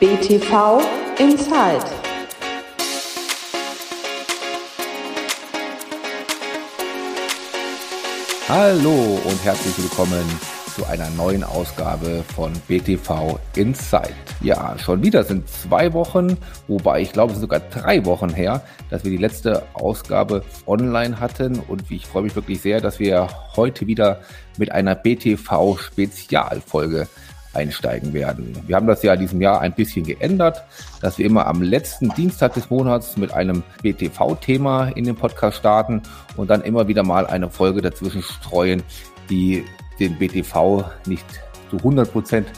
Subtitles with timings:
[0.00, 0.80] BTV
[1.18, 1.84] Inside.
[8.48, 10.24] Hallo und herzlich willkommen
[10.74, 14.14] zu einer neuen Ausgabe von BTV Inside.
[14.40, 18.62] Ja, schon wieder sind zwei Wochen, wobei ich glaube, es sind sogar drei Wochen her,
[18.88, 23.28] dass wir die letzte Ausgabe online hatten und ich freue mich wirklich sehr, dass wir
[23.54, 24.22] heute wieder
[24.56, 27.06] mit einer BTV Spezialfolge
[27.54, 28.56] einsteigen werden.
[28.66, 30.62] Wir haben das ja in diesem Jahr ein bisschen geändert,
[31.00, 36.02] dass wir immer am letzten Dienstag des Monats mit einem BTV-Thema in den Podcast starten
[36.36, 38.82] und dann immer wieder mal eine Folge dazwischen streuen,
[39.28, 39.64] die
[39.98, 41.26] den BTV nicht
[41.70, 42.48] zu 100 Prozent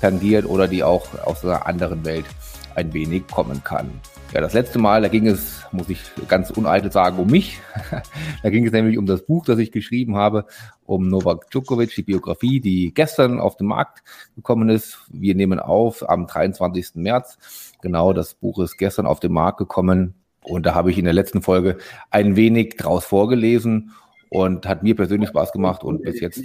[0.00, 2.26] tangiert oder die auch aus einer anderen Welt
[2.74, 3.90] ein wenig kommen kann.
[4.32, 7.58] Ja, das letzte Mal, da ging es, muss ich ganz uneitel sagen, um mich.
[8.42, 10.46] da ging es nämlich um das Buch, das ich geschrieben habe,
[10.90, 14.02] um Novak Djokovic, die Biografie, die gestern auf den Markt
[14.34, 14.98] gekommen ist.
[15.08, 16.96] Wir nehmen auf am 23.
[16.96, 17.38] März.
[17.80, 20.14] Genau, das Buch ist gestern auf den Markt gekommen.
[20.42, 21.78] Und da habe ich in der letzten Folge
[22.10, 23.92] ein wenig draus vorgelesen
[24.30, 26.42] und hat mir persönlich Spaß gemacht und bis jetzt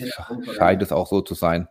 [0.55, 1.67] scheint es auch so zu sein,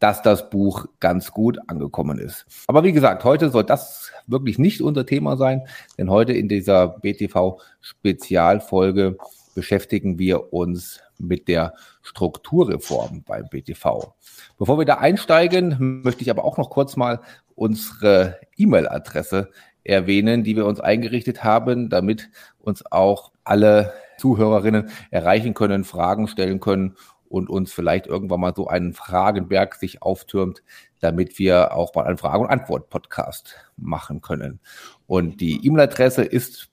[0.00, 2.44] dass das Buch ganz gut angekommen ist.
[2.66, 5.62] Aber wie gesagt, heute soll das wirklich nicht unser Thema sein,
[5.96, 9.16] denn heute in dieser BTV Spezialfolge
[9.56, 14.14] beschäftigen wir uns mit der Strukturreform beim BTV.
[14.58, 17.22] Bevor wir da einsteigen, möchte ich aber auch noch kurz mal
[17.54, 19.50] unsere E-Mail-Adresse
[19.82, 26.60] erwähnen, die wir uns eingerichtet haben, damit uns auch alle Zuhörerinnen erreichen können, Fragen stellen
[26.60, 26.96] können
[27.28, 30.62] und uns vielleicht irgendwann mal so einen Fragenberg sich auftürmt,
[31.00, 34.60] damit wir auch mal einen Frage- und Antwort-Podcast machen können.
[35.06, 36.68] Und die E-Mail-Adresse ist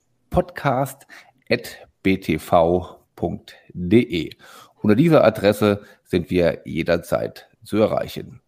[2.04, 4.32] podcast.btv.de.
[4.82, 8.42] Unter dieser Adresse sind wir jederzeit zu erreichen.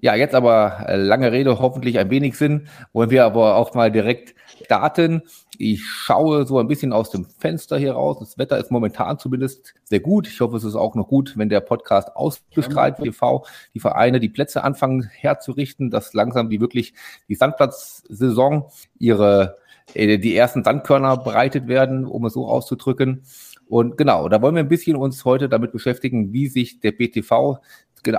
[0.00, 3.90] Ja, jetzt aber äh, lange Rede, hoffentlich ein wenig Sinn, wollen wir aber auch mal
[3.90, 5.22] direkt starten.
[5.56, 8.18] Ich schaue so ein bisschen aus dem Fenster hier raus.
[8.18, 10.28] Das Wetter ist momentan zumindest sehr gut.
[10.28, 13.14] Ich hoffe, es ist auch noch gut, wenn der Podcast ausgestrahlt wird.
[13.14, 16.92] TV, die Vereine die Plätze anfangen herzurichten, dass langsam die wirklich
[17.28, 18.66] die Sandplatzsaison
[18.98, 19.56] ihre
[19.94, 23.22] die ersten Sandkörner bereitet werden, um es so auszudrücken.
[23.68, 27.58] Und genau, da wollen wir ein bisschen uns heute damit beschäftigen, wie sich der BTV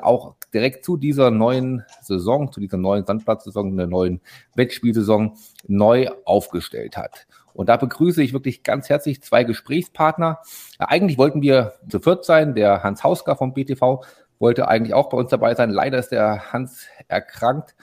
[0.01, 4.19] auch direkt zu dieser neuen Saison, zu dieser neuen Sandplatzsaison, der neuen
[4.55, 5.37] Wettspielsaison
[5.67, 7.27] neu aufgestellt hat.
[7.53, 10.39] Und da begrüße ich wirklich ganz herzlich zwei Gesprächspartner.
[10.79, 12.55] Eigentlich wollten wir zu viert sein.
[12.55, 14.03] Der Hans Hausker vom BTV
[14.39, 15.69] wollte eigentlich auch bei uns dabei sein.
[15.69, 17.75] Leider ist der Hans erkrankt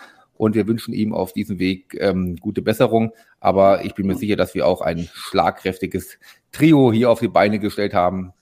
[0.42, 3.12] und wir wünschen ihm auf diesem Weg ähm, gute Besserung.
[3.38, 6.18] Aber ich bin mir sicher, dass wir auch ein schlagkräftiges
[6.50, 8.32] Trio hier auf die Beine gestellt haben,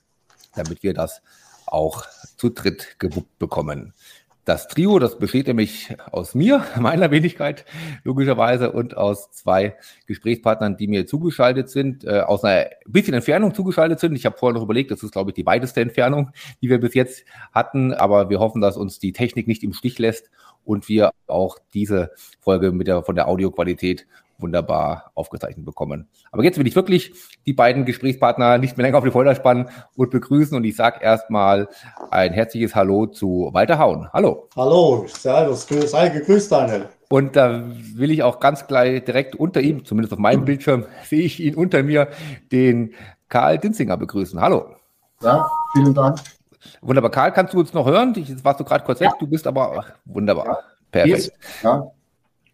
[0.55, 1.21] damit wir das
[1.67, 2.07] auch
[2.37, 3.93] zu dritt gewuppt bekommen.
[4.45, 7.65] Das Trio, das besteht nämlich aus mir, meiner Wenigkeit,
[8.03, 9.75] logischerweise, und aus zwei
[10.07, 14.15] Gesprächspartnern, die mir zugeschaltet sind, äh, aus einer bisschen Entfernung zugeschaltet sind.
[14.15, 16.31] Ich habe vorher noch überlegt, das ist, glaube ich, die weiteste Entfernung,
[16.63, 19.99] die wir bis jetzt hatten, aber wir hoffen, dass uns die Technik nicht im Stich
[19.99, 20.31] lässt
[20.65, 24.05] und wir auch diese Folge mit der, von der Audioqualität
[24.41, 26.07] wunderbar aufgezeichnet bekommen.
[26.31, 27.13] Aber jetzt will ich wirklich
[27.45, 30.55] die beiden Gesprächspartner nicht mehr länger auf die Folter spannen und begrüßen.
[30.57, 31.69] Und ich sage erstmal
[32.09, 34.11] ein herzliches Hallo zu Walter Hauen.
[34.11, 34.47] Hallo.
[34.55, 36.87] Hallo, servus, grüß, sei gegrüßt, Daniel.
[37.09, 37.63] Und da
[37.95, 41.55] will ich auch ganz gleich direkt unter ihm, zumindest auf meinem Bildschirm, sehe ich ihn
[41.55, 42.07] unter mir,
[42.51, 42.93] den
[43.29, 44.39] Karl Dinzinger begrüßen.
[44.39, 44.75] Hallo.
[45.21, 46.19] Ja, vielen Dank.
[46.81, 47.11] Wunderbar.
[47.11, 48.13] Karl, kannst du uns noch hören?
[48.15, 49.11] Jetzt warst du gerade kurz weg.
[49.19, 50.45] Du bist aber wunderbar.
[50.45, 50.59] Ja.
[50.91, 51.31] Perfekt.
[51.63, 51.91] Ja.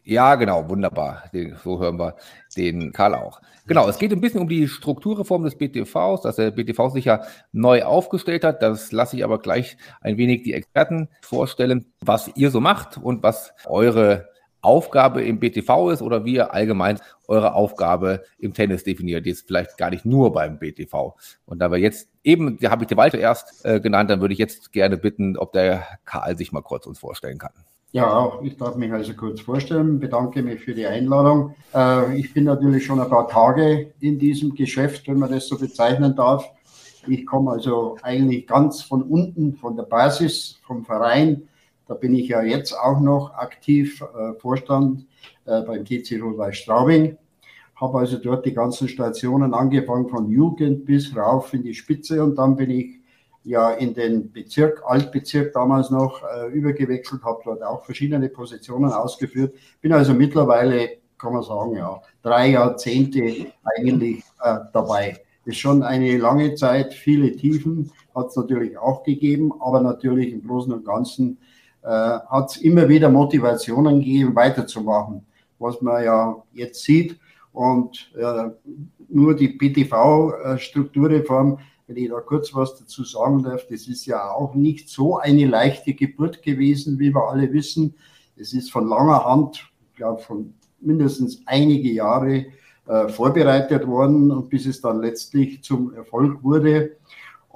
[0.04, 1.24] Ja, genau, wunderbar.
[1.64, 2.16] so hören wir
[2.56, 3.42] den Karl auch.
[3.68, 7.24] Genau, es geht ein bisschen um die Strukturreform des BTVs, dass der BTV sich ja
[7.52, 8.62] neu aufgestellt hat.
[8.62, 13.22] Das lasse ich aber gleich ein wenig die Experten vorstellen, was ihr so macht und
[13.22, 14.30] was eure
[14.68, 19.26] Aufgabe im BTV ist oder wie ihr allgemein eure Aufgabe im Tennis definiert.
[19.26, 21.16] Jetzt vielleicht gar nicht nur beim BTV.
[21.46, 24.34] Und da wir jetzt eben, da habe ich den Walter erst äh, genannt, dann würde
[24.34, 27.54] ich jetzt gerne bitten, ob der Karl sich mal kurz uns vorstellen kann.
[27.94, 31.56] Ja, auch ich darf mich also kurz vorstellen, bedanke mich für die Einladung.
[31.74, 35.58] Äh, ich bin natürlich schon ein paar Tage in diesem Geschäft, wenn man das so
[35.58, 36.46] bezeichnen darf.
[37.08, 41.48] Ich komme also eigentlich ganz von unten, von der Basis, vom Verein.
[41.88, 45.06] Da bin ich ja jetzt auch noch aktiv äh, Vorstand
[45.46, 47.18] äh, beim TC Rot-Weiß Straubing.
[47.76, 52.36] Habe also dort die ganzen Stationen angefangen von Jugend bis rauf in die Spitze und
[52.36, 53.00] dann bin ich
[53.44, 59.56] ja in den Bezirk, Altbezirk damals noch äh, übergewechselt, habe dort auch verschiedene Positionen ausgeführt.
[59.80, 65.22] Bin also mittlerweile, kann man sagen, ja, drei Jahrzehnte eigentlich äh, dabei.
[65.46, 70.46] Ist schon eine lange Zeit, viele Tiefen hat es natürlich auch gegeben, aber natürlich im
[70.46, 71.38] Großen und Ganzen
[71.88, 75.26] äh, hat es immer wieder Motivationen gegeben, weiterzumachen.
[75.58, 77.18] was man ja jetzt sieht.
[77.54, 78.50] Und äh,
[79.08, 84.54] nur die PTV-Strukturreform, wenn ich da kurz was dazu sagen darf, das ist ja auch
[84.54, 87.96] nicht so eine leichte Geburt gewesen, wie wir alle wissen.
[88.36, 92.48] Es ist von langer Hand, ich glaube von mindestens einige Jahre
[92.88, 96.98] äh, vorbereitet worden und bis es dann letztlich zum Erfolg wurde.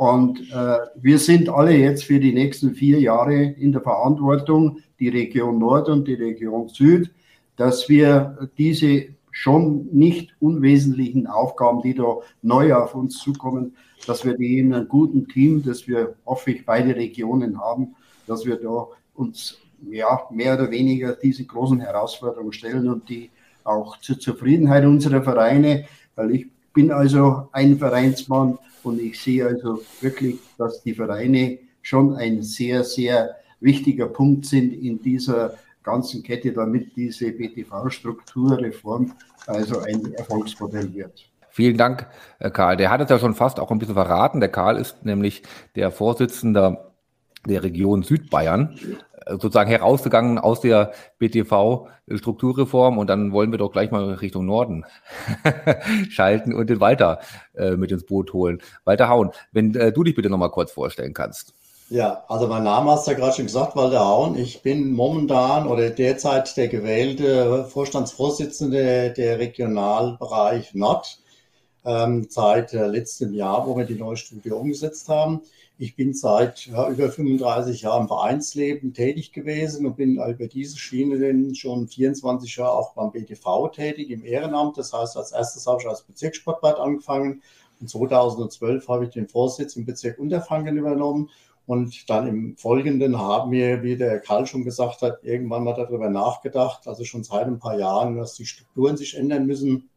[0.02, 5.10] Und äh, wir sind alle jetzt für die nächsten vier Jahre in der Verantwortung, die
[5.10, 7.12] Region Nord und die Region Süd,
[7.56, 13.76] dass wir diese schon nicht unwesentlichen Aufgaben, die da neu auf uns zukommen,
[14.08, 17.94] dass wir die in einem guten Team, dass wir hoffe ich beide Regionen haben,
[18.26, 23.30] dass wir da uns ja mehr oder weniger diese großen Herausforderungen stellen und die
[23.64, 29.82] auch zur Zufriedenheit unserer Vereine, weil ich bin also ein Vereinsmann und ich sehe also
[30.00, 36.52] wirklich, dass die Vereine schon ein sehr, sehr wichtiger Punkt sind in dieser ganzen Kette,
[36.52, 39.14] damit diese BTV-Strukturreform
[39.48, 41.28] also ein Erfolgsmodell wird.
[41.50, 42.08] Vielen Dank,
[42.54, 42.78] Karl.
[42.78, 44.40] Der hat es ja schon fast auch ein bisschen verraten.
[44.40, 45.44] Der Karl ist nämlich
[45.76, 46.91] der Vorsitzende
[47.48, 48.78] der Region Südbayern,
[49.26, 54.86] äh, sozusagen herausgegangen aus der BTV-Strukturreform und dann wollen wir doch gleich mal Richtung Norden
[56.10, 57.20] schalten und den Walter
[57.56, 58.62] äh, mit ins Boot holen.
[58.86, 61.54] Walter Hauen, wenn äh, du dich bitte nochmal kurz vorstellen kannst.
[61.92, 64.38] Ja, also mein Name hast du ja gerade schon gesagt, Walter Hauen.
[64.38, 71.20] Ich bin momentan oder derzeit der gewählte Vorstandsvorsitzende der Regionalbereich Nord
[71.84, 75.42] ähm, seit äh, letztem Jahr, wo wir die neue Studie umgesetzt haben.
[75.84, 81.18] Ich bin seit über 35 Jahren im Vereinsleben tätig gewesen und bin über diese Schiene
[81.18, 84.78] denn schon 24 Jahre auch beim BTV tätig im Ehrenamt.
[84.78, 87.42] Das heißt, als erstes habe ich als Bezirkssportwart angefangen
[87.80, 91.32] und 2012 habe ich den Vorsitz im Bezirk Unterfranken übernommen
[91.66, 96.12] und dann im Folgenden haben wir, wie der Karl schon gesagt hat, irgendwann mal darüber
[96.12, 99.90] nachgedacht, also schon seit ein paar Jahren, dass die Strukturen sich ändern müssen,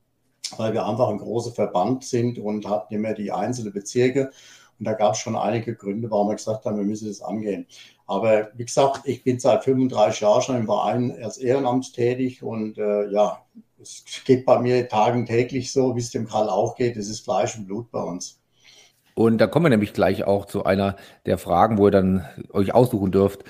[0.57, 4.31] weil wir einfach ein großer Verband sind und hatten immer die einzelnen Bezirke.
[4.79, 7.67] Und da gab es schon einige Gründe, warum wir gesagt haben, wir müssen das angehen.
[8.07, 12.77] Aber wie gesagt, ich bin seit 35 Jahren schon im Verein als Ehrenamt tätig und
[12.79, 13.41] äh, ja,
[13.81, 16.97] es geht bei mir tagentäglich so, wie es dem Karl auch geht.
[16.97, 18.41] Es ist Fleisch und Blut bei uns.
[19.15, 22.75] Und da kommen wir nämlich gleich auch zu einer der Fragen, wo ihr dann euch
[22.75, 23.45] aussuchen dürft,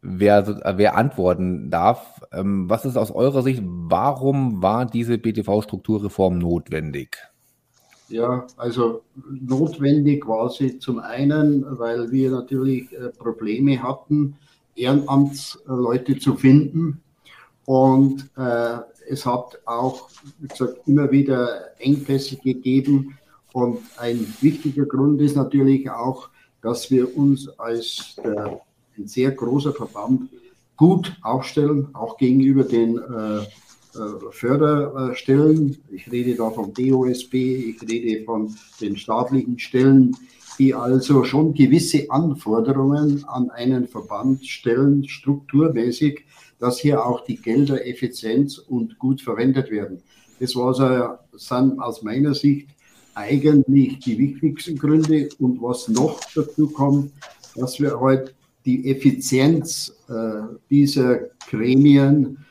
[0.00, 2.22] wer, wer antworten darf.
[2.32, 7.18] Ähm, was ist aus eurer Sicht, warum war diese BTV-Strukturreform notwendig?
[8.10, 10.24] Ja, also notwendig
[10.56, 14.36] sie zum einen, weil wir natürlich äh, Probleme hatten,
[14.74, 17.00] Ehrenamtsleute zu finden.
[17.66, 18.78] Und äh,
[19.08, 20.10] es hat auch,
[20.40, 23.16] wie gesagt, immer wieder Engpässe gegeben,
[23.52, 26.28] und ein wichtiger Grund ist natürlich auch,
[26.62, 28.60] dass wir uns als der,
[28.96, 30.30] ein sehr großer Verband
[30.76, 33.46] gut aufstellen, auch gegenüber den äh, äh
[34.30, 35.78] Förderstellen.
[35.90, 40.16] Ich rede da vom DOSB, ich rede von den staatlichen Stellen,
[40.58, 46.24] die also schon gewisse Anforderungen an einen Verband stellen, strukturmäßig,
[46.58, 50.02] dass hier auch die Gelder effizient und gut verwendet werden.
[50.38, 52.68] Das war so, sind aus meiner Sicht
[53.14, 55.28] eigentlich die wichtigsten Gründe.
[55.38, 57.12] Und was noch dazu kommt,
[57.56, 62.49] dass wir halt die Effizienz äh, dieser Gremien, äh,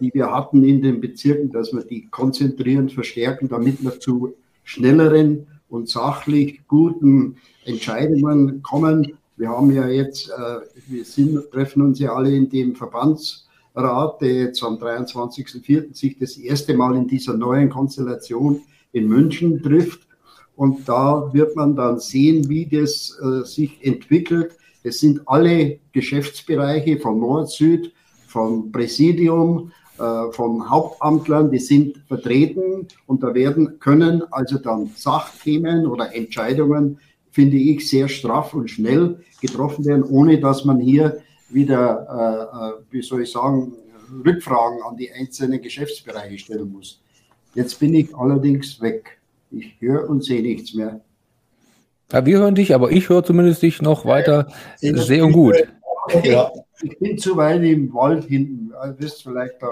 [0.00, 5.46] die wir hatten in den Bezirken, dass wir die konzentrieren, verstärken, damit wir zu schnelleren
[5.68, 9.14] und sachlich guten Entscheidungen kommen.
[9.36, 14.34] Wir haben ja jetzt, äh, wir sind, treffen uns ja alle in dem Verbandsrat, der
[14.34, 15.94] jetzt am 23.04.
[15.94, 18.60] sich das erste Mal in dieser neuen Konstellation
[18.92, 20.06] in München trifft.
[20.54, 24.56] Und da wird man dann sehen, wie das äh, sich entwickelt.
[24.82, 27.92] Es sind alle Geschäftsbereiche von Nord, Süd,
[28.32, 35.86] vom Präsidium, äh, von Hauptamtlern, die sind vertreten und da werden können also dann Sachthemen
[35.86, 36.98] oder Entscheidungen,
[37.30, 41.18] finde ich, sehr straff und schnell getroffen werden, ohne dass man hier
[41.50, 43.74] wieder, äh, äh wie soll ich sagen,
[44.24, 47.00] Rückfragen an die einzelnen Geschäftsbereiche stellen muss.
[47.54, 49.18] Jetzt bin ich allerdings weg.
[49.50, 51.00] Ich höre und sehe nichts mehr.
[52.10, 55.54] Ja, wir hören dich, aber ich höre zumindest dich noch weiter ich sehr und gut.
[56.24, 56.50] Ja.
[56.82, 58.70] Ich bin zu weit im Wald hinten.
[58.70, 59.68] Ihr wisst vielleicht, da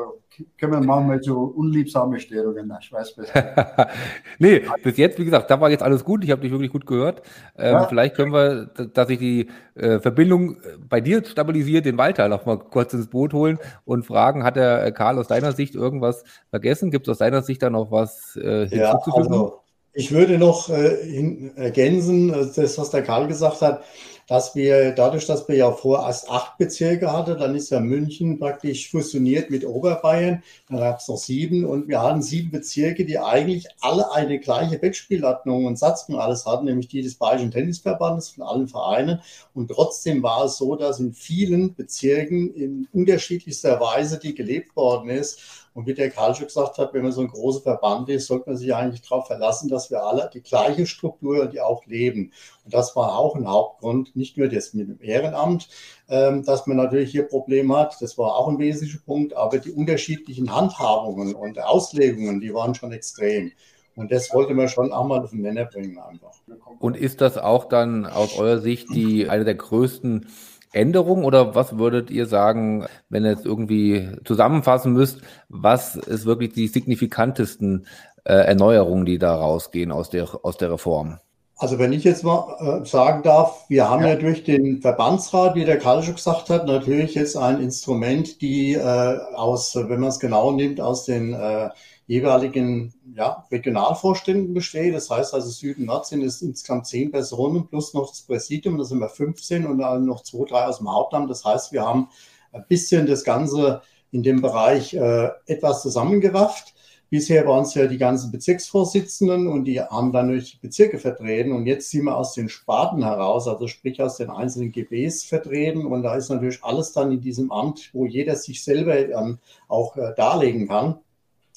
[0.58, 2.72] können wir manchmal so unliebsame Störungen.
[2.80, 3.88] Ich weiß besser.
[4.38, 6.22] nee, bis jetzt, wie gesagt, da war jetzt alles gut.
[6.22, 7.22] Ich habe dich wirklich gut gehört.
[7.58, 7.84] Ähm, ja.
[7.84, 10.56] Vielleicht können wir, dass sich die äh, Verbindung
[10.88, 14.86] bei dir stabilisiert, den Walter noch mal kurz ins Boot holen und fragen, hat der
[14.86, 16.90] äh, Karl aus deiner Sicht irgendwas vergessen?
[16.90, 19.32] Gibt es aus deiner Sicht da noch was äh, hinzuzufügen?
[19.32, 19.60] Ja, also
[19.92, 23.82] Ich würde noch äh, ergänzen, äh, das, was der Karl gesagt hat
[24.30, 28.38] dass wir dadurch, dass wir ja vorher erst acht Bezirke hatten, dann ist ja München
[28.38, 33.18] praktisch fusioniert mit Oberbayern, dann gab es noch sieben und wir hatten sieben Bezirke, die
[33.18, 38.44] eigentlich alle eine gleiche Wettspielordnung und Satzung alles hatten, nämlich die des Bayerischen Tennisverbandes von
[38.44, 39.20] allen Vereinen.
[39.52, 45.10] Und trotzdem war es so, dass in vielen Bezirken in unterschiedlichster Weise die gelebt worden
[45.10, 45.59] ist.
[45.72, 48.50] Und wie der Karl schon gesagt hat, wenn man so ein großer Verband ist, sollte
[48.50, 52.32] man sich eigentlich darauf verlassen, dass wir alle die gleiche Struktur und die auch leben.
[52.64, 55.68] Und das war auch ein Hauptgrund, nicht nur das mit dem Ehrenamt,
[56.08, 57.96] ähm, dass man natürlich hier Probleme hat.
[58.00, 62.92] Das war auch ein wesentlicher Punkt, aber die unterschiedlichen Handhabungen und Auslegungen, die waren schon
[62.92, 63.52] extrem.
[63.96, 66.32] Und das wollte man schon auch mal auf den Nenner bringen einfach.
[66.78, 70.26] Und ist das auch dann aus eurer Sicht die eine der größten
[70.72, 76.52] Änderung oder was würdet ihr sagen, wenn ihr jetzt irgendwie zusammenfassen müsst, was ist wirklich
[76.52, 77.86] die signifikantesten
[78.24, 81.18] äh, Erneuerungen, die da rausgehen aus der, aus der Reform?
[81.60, 84.10] Also wenn ich jetzt mal äh, sagen darf, wir haben ja.
[84.10, 84.16] ja.
[84.16, 89.18] durch den Verbandsrat, wie der Karl schon gesagt hat, natürlich jetzt ein Instrument, die äh,
[89.34, 91.68] aus, wenn man es genau nimmt, aus den äh,
[92.06, 94.94] jeweiligen ja, Regionalvorständen besteht.
[94.94, 98.84] Das heißt also Süden Nord sind es insgesamt zehn Personen plus noch das Präsidium, da
[98.84, 101.30] sind wir 15 und dann noch zwei, drei aus dem Hauptamt.
[101.30, 102.08] Das heißt, wir haben
[102.52, 106.74] ein bisschen das Ganze in dem Bereich äh, etwas zusammengerafft.
[107.10, 111.50] Bisher waren es ja die ganzen Bezirksvorsitzenden und die haben dann durch die Bezirke vertreten
[111.50, 115.86] und jetzt sind wir aus den Sparten heraus, also sprich aus den einzelnen GBs vertreten
[115.86, 119.96] und da ist natürlich alles dann in diesem Amt, wo jeder sich selber ähm, auch
[119.96, 121.00] äh, darlegen kann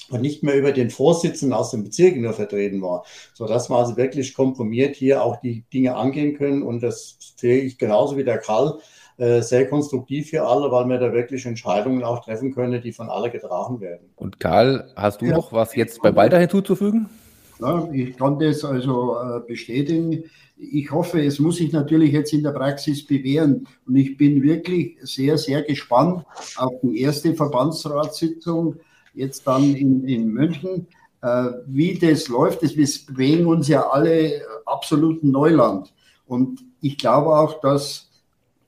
[0.09, 3.97] und nicht mehr über den Vorsitzenden aus den Bezirken nur vertreten war, sodass wir also
[3.97, 6.63] wirklich komprimiert hier auch die Dinge angehen können.
[6.63, 8.79] Und das sehe ich genauso wie der Karl
[9.17, 13.09] äh, sehr konstruktiv für alle, weil wir da wirklich Entscheidungen auch treffen können, die von
[13.09, 14.09] alle getragen werden.
[14.15, 15.35] Und Karl, hast du ja.
[15.35, 17.09] noch was jetzt bei Walter hinzuzufügen?
[17.59, 20.23] Ja, ich kann das also äh, bestätigen.
[20.57, 23.67] Ich hoffe, es muss sich natürlich jetzt in der Praxis bewähren.
[23.85, 26.25] Und ich bin wirklich sehr, sehr gespannt
[26.57, 28.77] auf die erste Verbandsratssitzung
[29.13, 30.87] jetzt dann in, in München.
[31.21, 35.93] Äh, wie das läuft, das, wir bewegen uns ja alle absoluten Neuland.
[36.27, 38.09] Und ich glaube auch, dass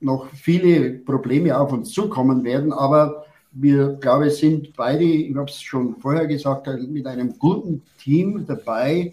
[0.00, 5.50] noch viele Probleme auf uns zukommen werden, aber wir, glaube ich, sind beide, ich habe
[5.50, 9.12] es schon vorher gesagt, mit einem guten Team dabei,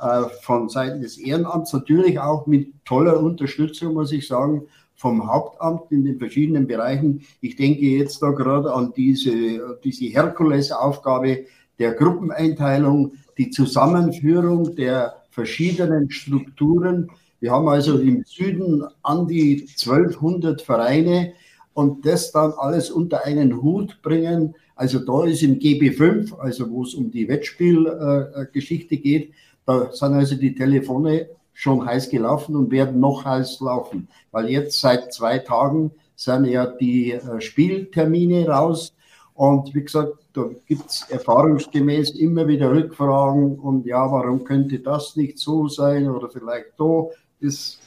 [0.00, 4.66] äh, von Seiten des Ehrenamts, natürlich auch mit toller Unterstützung, muss ich sagen,
[5.04, 7.20] vom Hauptamt in den verschiedenen Bereichen.
[7.42, 11.44] Ich denke jetzt da gerade an diese, diese Herkulesaufgabe
[11.78, 17.10] der Gruppeneinteilung, die Zusammenführung der verschiedenen Strukturen.
[17.38, 21.34] Wir haben also im Süden an die 1200 Vereine
[21.74, 24.54] und das dann alles unter einen Hut bringen.
[24.74, 29.34] Also da ist im GB5, also wo es um die Wettspielgeschichte äh, geht,
[29.66, 34.80] da sind also die Telefone schon heiß gelaufen und werden noch heiß laufen, weil jetzt
[34.80, 38.94] seit zwei Tagen sind ja die äh, Spieltermine raus
[39.34, 45.16] und wie gesagt, da gibt es erfahrungsgemäß immer wieder Rückfragen und ja, warum könnte das
[45.16, 47.12] nicht so sein oder vielleicht so.
[47.40, 47.80] Das,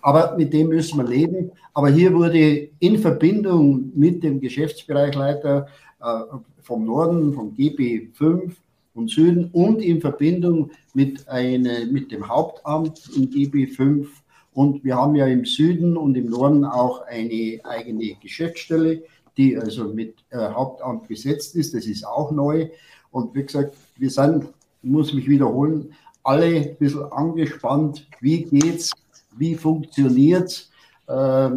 [0.00, 1.52] aber mit dem müssen wir leben.
[1.74, 5.66] Aber hier wurde in Verbindung mit dem Geschäftsbereichleiter
[6.00, 6.20] äh,
[6.62, 8.52] vom Norden, vom GB5,
[8.98, 14.06] und Süden und in Verbindung mit, eine, mit dem Hauptamt in GB5.
[14.52, 19.04] Und wir haben ja im Süden und im Norden auch eine eigene Geschäftsstelle,
[19.36, 21.74] die also mit äh, Hauptamt besetzt ist.
[21.74, 22.68] Das ist auch neu.
[23.12, 24.48] Und wie gesagt, wir sind,
[24.82, 25.92] muss mich wiederholen,
[26.24, 28.06] alle ein bisschen angespannt.
[28.20, 28.90] Wie geht's?
[29.36, 30.70] Wie funktioniert's?
[31.06, 31.50] Äh,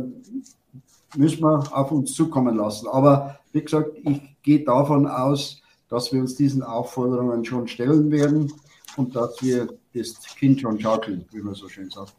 [1.18, 2.88] müssen wir auf uns zukommen lassen.
[2.88, 5.61] Aber wie gesagt, ich gehe davon aus,
[5.92, 8.52] dass wir uns diesen Aufforderungen schon stellen werden
[8.96, 12.16] und dass wir das Kind schon schaukeln, wie man so schön sagt.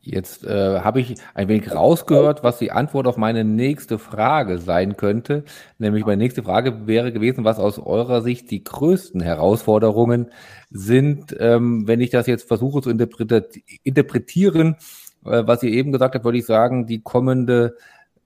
[0.00, 4.98] Jetzt äh, habe ich ein wenig rausgehört, was die Antwort auf meine nächste Frage sein
[4.98, 5.44] könnte.
[5.78, 10.30] Nämlich meine nächste Frage wäre gewesen, was aus eurer Sicht die größten Herausforderungen
[10.70, 11.34] sind.
[11.38, 14.76] Ähm, wenn ich das jetzt versuche zu interpretieren,
[15.24, 17.76] äh, was ihr eben gesagt habt, würde ich sagen, die kommende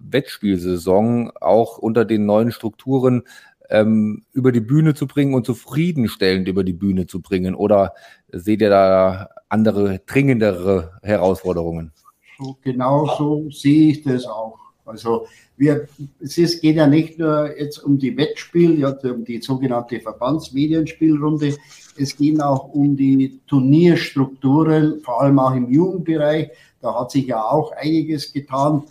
[0.00, 3.22] Wettspielsaison auch unter den neuen Strukturen
[3.68, 7.54] ähm, über die Bühne zu bringen und zufriedenstellend über die Bühne zu bringen?
[7.54, 7.94] Oder
[8.32, 11.92] seht ihr da andere, dringendere Herausforderungen?
[12.38, 14.58] So, genau so sehe ich das auch.
[14.84, 15.86] Also wir,
[16.20, 21.56] es geht ja nicht nur jetzt um die Wettspiel, ja, um die sogenannte Verbandsmedienspielrunde,
[21.98, 26.50] es geht auch um die Turnierstrukturen, vor allem auch im Jugendbereich.
[26.80, 28.84] Da hat sich ja auch einiges getan.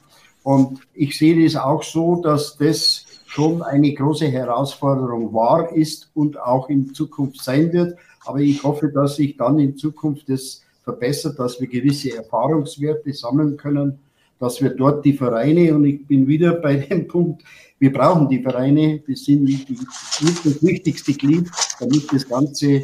[0.44, 6.40] Und ich sehe das auch so, dass das schon eine große Herausforderung war, ist und
[6.40, 7.98] auch in Zukunft sein wird.
[8.26, 13.58] Aber ich hoffe, dass sich dann in Zukunft das verbessert, dass wir gewisse Erfahrungswerte sammeln
[13.58, 14.00] können,
[14.40, 17.44] dass wir dort die Vereine, und ich bin wieder bei dem Punkt,
[17.80, 22.84] wir brauchen die Vereine, die sind das wichtigste Glied, damit das Ganze äh,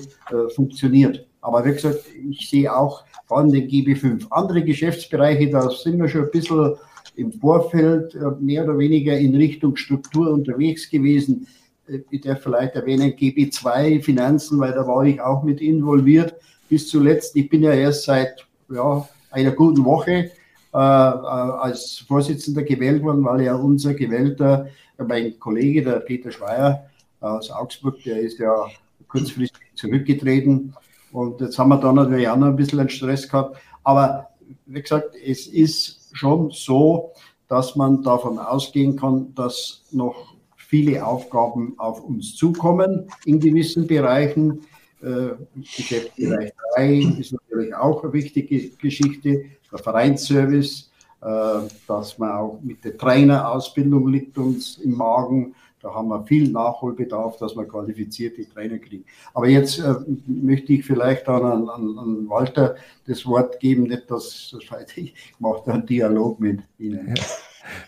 [0.54, 1.26] funktioniert.
[1.42, 4.28] Aber wie gesagt, ich sehe auch vor allem den GB5.
[4.30, 6.76] Andere Geschäftsbereiche, da sind wir schon ein bisschen
[7.16, 11.48] im Vorfeld äh, mehr oder weniger in Richtung Struktur unterwegs gewesen.
[11.88, 16.36] Äh, ich darf vielleicht erwähnen, GB2 Finanzen, weil da war ich auch mit involviert
[16.70, 17.36] bis zuletzt.
[17.36, 23.24] Ich bin ja erst seit ja, einer guten Woche äh, äh, als Vorsitzender gewählt worden,
[23.24, 24.68] weil ja unser gewählter,
[24.98, 26.90] mein Kollege, der Peter Schweier
[27.20, 28.68] aus Augsburg, der ist ja
[29.08, 30.74] kurzfristig zurückgetreten.
[31.12, 33.58] Und jetzt haben wir da natürlich auch noch ein bisschen einen Stress gehabt.
[33.84, 34.30] Aber
[34.66, 37.12] wie gesagt, es ist schon so,
[37.48, 44.62] dass man davon ausgehen kann, dass noch viele Aufgaben auf uns zukommen in gewissen Bereichen.
[45.04, 50.92] Äh, Geschäftsbereich 3 ist natürlich auch eine wichtige Geschichte, der Vereinsservice,
[51.22, 55.54] äh, dass man auch mit der Trainerausbildung liegt uns im Magen.
[55.84, 59.04] Da haben wir viel Nachholbedarf, dass wir qualifizierte Trainer kriegen.
[59.34, 59.94] Aber jetzt äh,
[60.26, 65.62] möchte ich vielleicht an, an, an, Walter das Wort geben, nicht dass, das ich mache
[65.66, 67.14] da einen Dialog mit Ihnen.
[67.16, 67.24] Ja.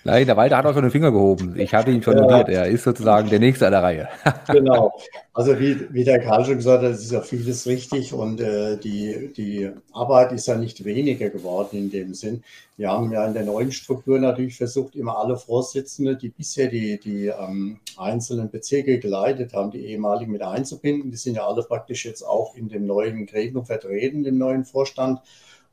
[0.03, 1.59] Nein, der Walter hat auch schon den Finger gehoben.
[1.59, 2.49] Ich hatte ihn schon notiert.
[2.49, 4.07] Er ist sozusagen der Nächste an der Reihe.
[4.47, 4.93] genau.
[5.33, 8.77] Also wie, wie der Karl schon gesagt hat, es ist ja vieles richtig und äh,
[8.77, 12.43] die, die Arbeit ist ja nicht weniger geworden in dem Sinn.
[12.77, 16.99] Wir haben ja in der neuen Struktur natürlich versucht, immer alle Vorsitzende, die bisher die,
[16.99, 21.11] die ähm, einzelnen Bezirke geleitet haben, die ehemaligen mit einzubinden.
[21.11, 25.19] Die sind ja alle praktisch jetzt auch in dem neuen Gremium vertreten, dem neuen Vorstand.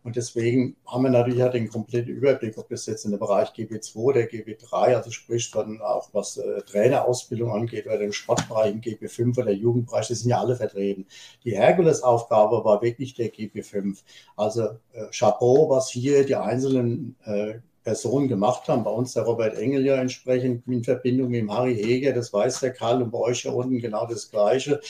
[0.04, 3.50] Und deswegen haben wir natürlich ja den kompletten Überblick, ob das jetzt in der Bereich
[3.50, 8.80] GB2 oder GB3, also sprich dann auch was äh, Trainerausbildung angeht oder im Sportbereich, im
[8.80, 11.06] GB5 oder Jugendbereich, die sind ja alle vertreten.
[11.44, 14.02] Die Herkulesaufgabe war wirklich der GB5.
[14.36, 17.54] Also äh, Chapeau, was hier die einzelnen äh,
[17.84, 18.84] Personen gemacht haben.
[18.84, 22.60] Bei uns der Robert Engel ja entsprechend in Verbindung mit dem Harry Heger, das weiß
[22.60, 24.80] der Karl und bei euch ja unten genau das Gleiche,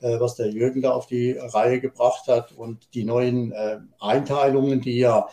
[0.00, 4.98] was der Jürgen da auf die Reihe gebracht hat und die neuen äh, Einteilungen, die
[4.98, 5.28] ja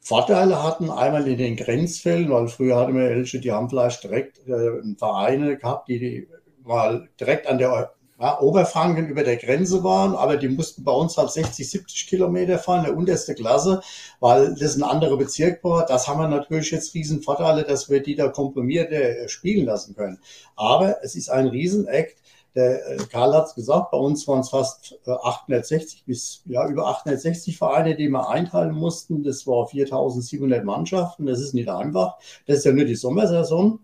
[0.00, 4.38] Vorteile hatten, einmal in den Grenzfällen, weil früher hatten wir Elche, die haben vielleicht direkt
[4.46, 6.28] äh, Vereine gehabt, die, die
[6.62, 11.16] mal direkt an der ja, Oberfranken über der Grenze waren, aber die mussten bei uns
[11.16, 13.82] halt 60, 70 Kilometer fahren, der unterste Klasse,
[14.20, 15.84] weil das ein anderer Bezirk war.
[15.86, 19.94] Das haben wir natürlich jetzt riesen Vorteile, dass wir die da komprimiert äh, spielen lassen
[19.94, 20.18] können.
[20.54, 22.16] Aber es ist ein Riesenakt.
[22.56, 26.66] Der äh, Karl hat es gesagt, bei uns waren es fast 860 äh, bis ja,
[26.66, 29.22] über 860 Vereine, die wir einteilen mussten.
[29.22, 31.26] Das war 4700 Mannschaften.
[31.26, 32.16] Das ist nicht einfach.
[32.46, 33.78] Das ist ja nur die Sommersaison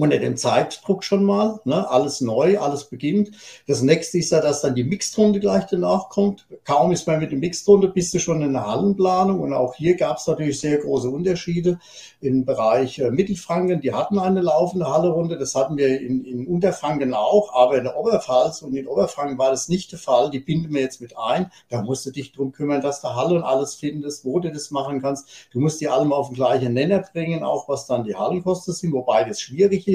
[0.00, 1.60] unter dem Zeitdruck schon mal.
[1.64, 1.88] Ne?
[1.90, 3.32] Alles neu, alles beginnt.
[3.66, 6.46] Das nächste ist ja, dass dann die Mixed-Runde gleich danach kommt.
[6.64, 9.40] Kaum ist man mit der Mixed-Runde, bist du schon in der Hallenplanung.
[9.40, 11.78] Und auch hier gab es natürlich sehr große Unterschiede
[12.22, 13.82] im Bereich äh, Mittelfranken.
[13.82, 15.36] Die hatten eine laufende Hallerunde.
[15.36, 17.54] Das hatten wir in, in Unterfranken auch.
[17.54, 20.30] Aber in der Oberpfalz und in Oberfranken war das nicht der Fall.
[20.30, 21.52] Die binden wir jetzt mit ein.
[21.68, 24.70] Da musst du dich drum kümmern, dass du Halle und alles findest, wo du das
[24.70, 25.28] machen kannst.
[25.52, 28.72] Du musst die alle mal auf den gleichen Nenner bringen, auch was dann die Hallenkosten
[28.72, 29.89] sind, wobei das schwierig ist.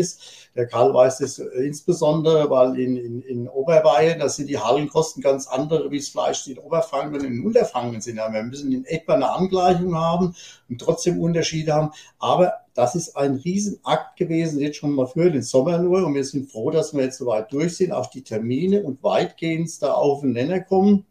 [0.55, 5.47] Der Karl weiß das insbesondere, weil in, in, in Oberbayern, da sind die Hallenkosten ganz
[5.47, 8.15] andere, wie es vielleicht in Oberfranken und in Unterfranken sind.
[8.15, 10.36] Wir müssen in etwa eine Angleichung haben
[10.69, 11.91] und trotzdem Unterschiede haben.
[12.19, 16.05] Aber das ist ein Riesenakt gewesen, jetzt schon mal für den Sommer nur.
[16.05, 19.81] Und wir sind froh, dass wir jetzt soweit durch sind, auf die Termine und weitgehend
[19.81, 21.05] da auf den Nenner kommen.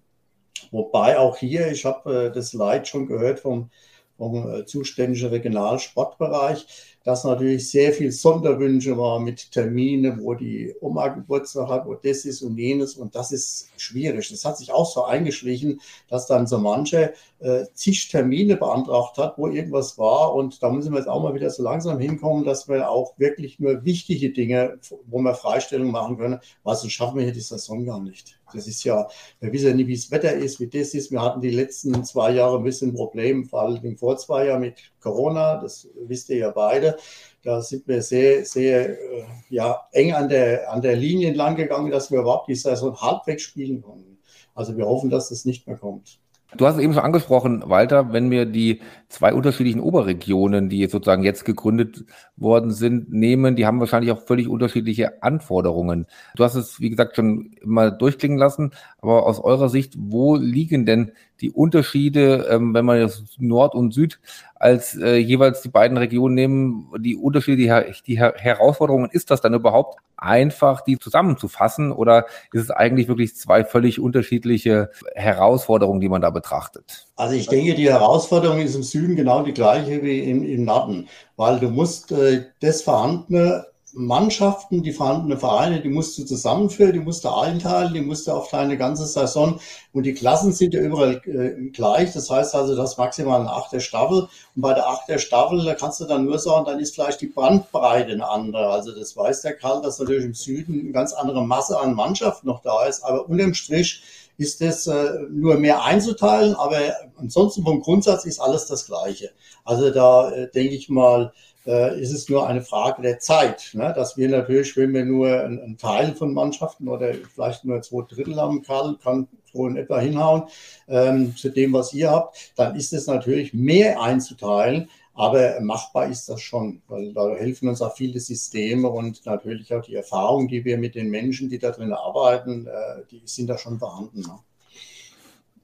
[0.71, 3.71] Wobei auch hier, ich habe äh, das Leid schon gehört vom,
[4.17, 11.09] vom äh, zuständigen Regionalsportbereich, dass natürlich sehr viel Sonderwünsche war mit Termine, wo die Oma
[11.09, 12.95] Geburtstag hat, wo das ist und jenes.
[12.95, 14.31] Und das ist schwierig.
[14.31, 19.37] Das hat sich auch so eingeschlichen, dass dann so manche äh, zig Termine beantragt hat,
[19.37, 20.35] wo irgendwas war.
[20.35, 23.61] Und da müssen wir jetzt auch mal wieder so langsam hinkommen, dass wir auch wirklich
[23.61, 27.85] nur wichtige Dinge, wo wir Freistellung machen können, was sonst schaffen wir hier die Saison
[27.85, 28.39] gar nicht.
[28.55, 29.09] Das ist ja,
[29.41, 31.11] wir wissen ja nicht, wie das Wetter ist, wie das ist.
[31.11, 34.61] Wir hatten die letzten zwei Jahre ein bisschen ein Problem, vor allem vor zwei Jahren
[34.61, 36.94] mit Corona, das wisst ihr ja beide.
[37.43, 41.91] Da sind wir sehr, sehr äh, ja, eng an der, an der Linie entlang gegangen,
[41.91, 44.19] dass wir überhaupt die Saison halbwegs spielen konnten.
[44.55, 46.19] Also wir hoffen, dass das nicht mehr kommt.
[46.57, 51.25] Du hast es eben schon angesprochen, Walter, wenn wir die zwei unterschiedlichen Oberregionen, die sozusagen
[51.25, 52.05] jetzt gegründet
[52.37, 56.07] worden sind, nehmen, die haben wahrscheinlich auch völlig unterschiedliche Anforderungen.
[56.37, 60.87] Du hast es, wie gesagt, schon mal durchklingen lassen, aber aus eurer Sicht, wo liegen
[60.87, 64.21] denn die Unterschiede, ähm, wenn man jetzt Nord und Süd
[64.55, 69.53] als äh, jeweils die beiden Regionen nehmen, die Unterschiede, die, die Herausforderungen, ist das dann
[69.53, 76.23] überhaupt einfach, die zusammenzufassen oder ist es eigentlich wirklich zwei völlig unterschiedliche Herausforderungen, die man
[76.23, 77.07] da betrachtet?
[77.17, 81.09] Also ich denke, die Herausforderung ist im Süden genau die gleiche wie im, im Norden,
[81.37, 87.01] weil du musst äh, das vorhandene Mannschaften, die vorhandenen Vereine, die musst du zusammenführen, die
[87.01, 89.61] musst du einteilen, die musst du auf deine ganze Saison
[89.93, 92.13] und die Klassen sind ja überall äh, gleich.
[92.13, 96.01] Das heißt also, das maximal eine achte Staffel und bei der achte Staffel, da kannst
[96.01, 98.69] du dann nur sagen, dann ist vielleicht die Bandbreite eine andere.
[98.69, 102.45] Also das weiß der Karl, dass natürlich im Süden eine ganz andere Masse an Mannschaft
[102.45, 104.03] noch da ist, aber unterm Strich
[104.37, 106.79] ist es äh, nur mehr einzuteilen, aber
[107.17, 109.31] ansonsten vom Grundsatz ist alles das Gleiche.
[109.65, 111.33] Also da äh, denke ich mal,
[111.67, 113.93] äh, ist es nur eine Frage der Zeit, ne?
[113.95, 118.37] dass wir natürlich, wenn wir nur einen, Teil von Mannschaften oder vielleicht nur zwei Drittel
[118.37, 120.45] haben, Karl kann so in etwa hinhauen,
[120.89, 126.29] ähm, zu dem, was ihr habt, dann ist es natürlich mehr einzuteilen, aber machbar ist
[126.29, 130.65] das schon, weil da helfen uns auch viele Systeme und natürlich auch die Erfahrungen, die
[130.65, 134.21] wir mit den Menschen, die da drin arbeiten, äh, die sind da schon vorhanden.
[134.21, 134.39] Ne?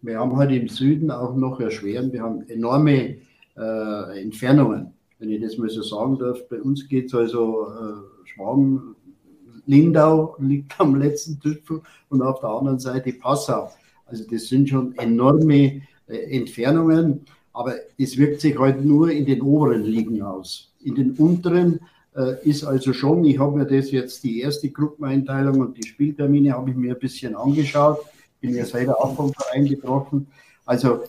[0.02, 3.16] Wir haben halt im Süden auch noch erschweren, wir haben enorme
[3.56, 6.48] äh, Entfernungen wenn ich das mal so sagen darf.
[6.48, 8.96] Bei uns geht es also äh, Schwaben,
[9.66, 13.70] Lindau liegt am letzten Tüpfel und auf der anderen Seite Passau.
[14.06, 17.20] Also das sind schon enorme äh, Entfernungen,
[17.52, 20.72] aber es wirkt sich halt nur in den oberen Ligen aus.
[20.82, 21.80] In den unteren
[22.16, 26.52] äh, ist also schon, ich habe mir das jetzt die erste Gruppeneinteilung und die Spieltermine
[26.52, 27.98] habe ich mir ein bisschen angeschaut,
[28.40, 30.26] bin ja selber auch vom Verein getroffen.
[30.64, 31.02] Also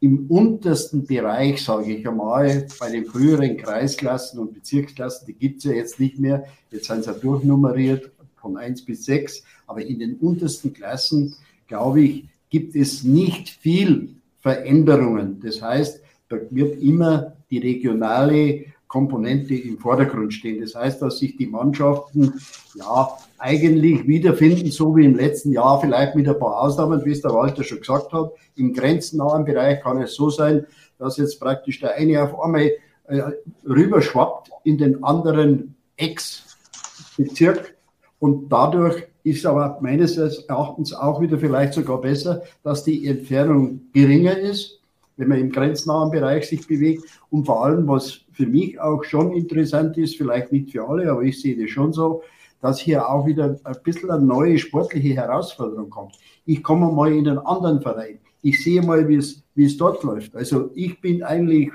[0.00, 5.64] im untersten Bereich, sage ich einmal, bei den früheren Kreisklassen und Bezirksklassen, die gibt es
[5.64, 9.98] ja jetzt nicht mehr, jetzt sind sie ja durchnummeriert von 1 bis 6, aber in
[9.98, 11.34] den untersten Klassen,
[11.66, 15.40] glaube ich, gibt es nicht viel Veränderungen.
[15.40, 20.60] Das heißt, da wird immer die regionale Komponente im Vordergrund stehen.
[20.60, 22.40] Das heißt, dass sich die Mannschaften
[22.74, 27.20] ja eigentlich wiederfinden, so wie im letzten Jahr, vielleicht mit ein paar Ausnahmen, wie es
[27.20, 28.32] der Walter schon gesagt hat.
[28.56, 30.66] Im grenznahen Bereich kann es so sein,
[30.98, 32.72] dass jetzt praktisch der eine auf einmal
[33.04, 33.22] äh,
[33.66, 37.74] rüberschwappt in den anderen Ex-Bezirk
[38.18, 44.36] und dadurch ist aber meines Erachtens auch wieder vielleicht sogar besser, dass die Entfernung geringer
[44.38, 44.77] ist,
[45.18, 49.32] wenn man im grenznahen Bereich sich bewegt und vor allem, was für mich auch schon
[49.32, 52.22] interessant ist, vielleicht nicht für alle, aber ich sehe das schon so,
[52.62, 56.14] dass hier auch wieder ein bisschen eine neue sportliche Herausforderung kommt.
[56.46, 58.18] Ich komme mal in einen anderen Verein.
[58.42, 60.34] Ich sehe mal, wie es, dort läuft.
[60.36, 61.70] Also ich bin eigentlich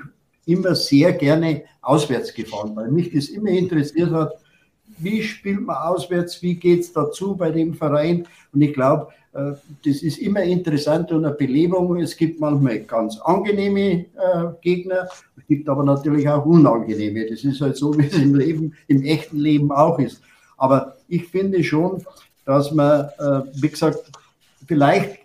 [0.46, 4.32] immer sehr gerne auswärts gefahren, weil mich das immer interessiert hat,
[4.98, 8.26] wie spielt man auswärts, wie geht es dazu bei dem Verein.
[8.52, 11.96] Und ich glaube, das ist immer interessant und eine Belebung.
[11.96, 14.06] Es gibt manchmal ganz angenehme äh,
[14.62, 17.26] Gegner, es gibt aber natürlich auch unangenehme.
[17.26, 20.20] Das ist halt so, wie es im Leben, im echten Leben auch ist.
[20.56, 22.04] Aber ich finde schon,
[22.44, 23.98] dass man, äh, wie gesagt,
[24.66, 25.18] vielleicht,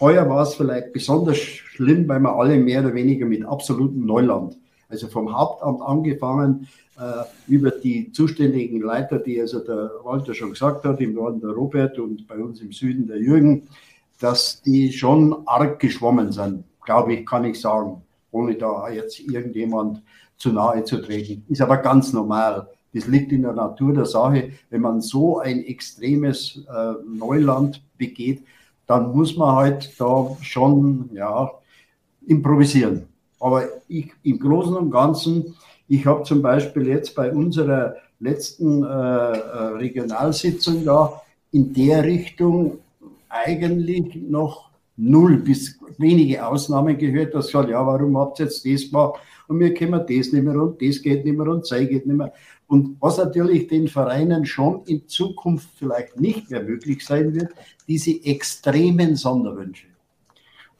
[0.00, 4.56] heuer war es vielleicht besonders schlimm, weil wir alle mehr oder weniger mit absolutem Neuland,
[4.90, 10.84] also vom Hauptamt angefangen, äh, über die zuständigen Leiter, die also der Walter schon gesagt
[10.84, 13.68] hat, im Norden der Robert und bei uns im Süden der Jürgen,
[14.18, 20.02] dass die schon arg geschwommen sind, glaube ich, kann ich sagen, ohne da jetzt irgendjemand
[20.36, 21.44] zu nahe zu treten.
[21.48, 22.68] Ist aber ganz normal.
[22.92, 24.52] Das liegt in der Natur der Sache.
[24.68, 28.42] Wenn man so ein extremes äh, Neuland begeht,
[28.86, 31.50] dann muss man halt da schon ja,
[32.26, 33.06] improvisieren.
[33.40, 35.56] Aber ich, im Großen und Ganzen
[35.92, 42.78] ich habe zum Beispiel jetzt bei unserer letzten äh, äh, Regionalsitzung da in der Richtung
[43.28, 48.88] eigentlich noch null bis wenige Ausnahmen gehört, dass gesagt, ja, warum habt ihr jetzt das
[48.88, 52.06] gemacht und wir können das nicht mehr und das geht nicht mehr und das geht
[52.06, 52.32] nicht mehr.
[52.68, 57.50] Und was natürlich den Vereinen schon in Zukunft vielleicht nicht mehr möglich sein wird,
[57.88, 59.88] diese extremen Sonderwünsche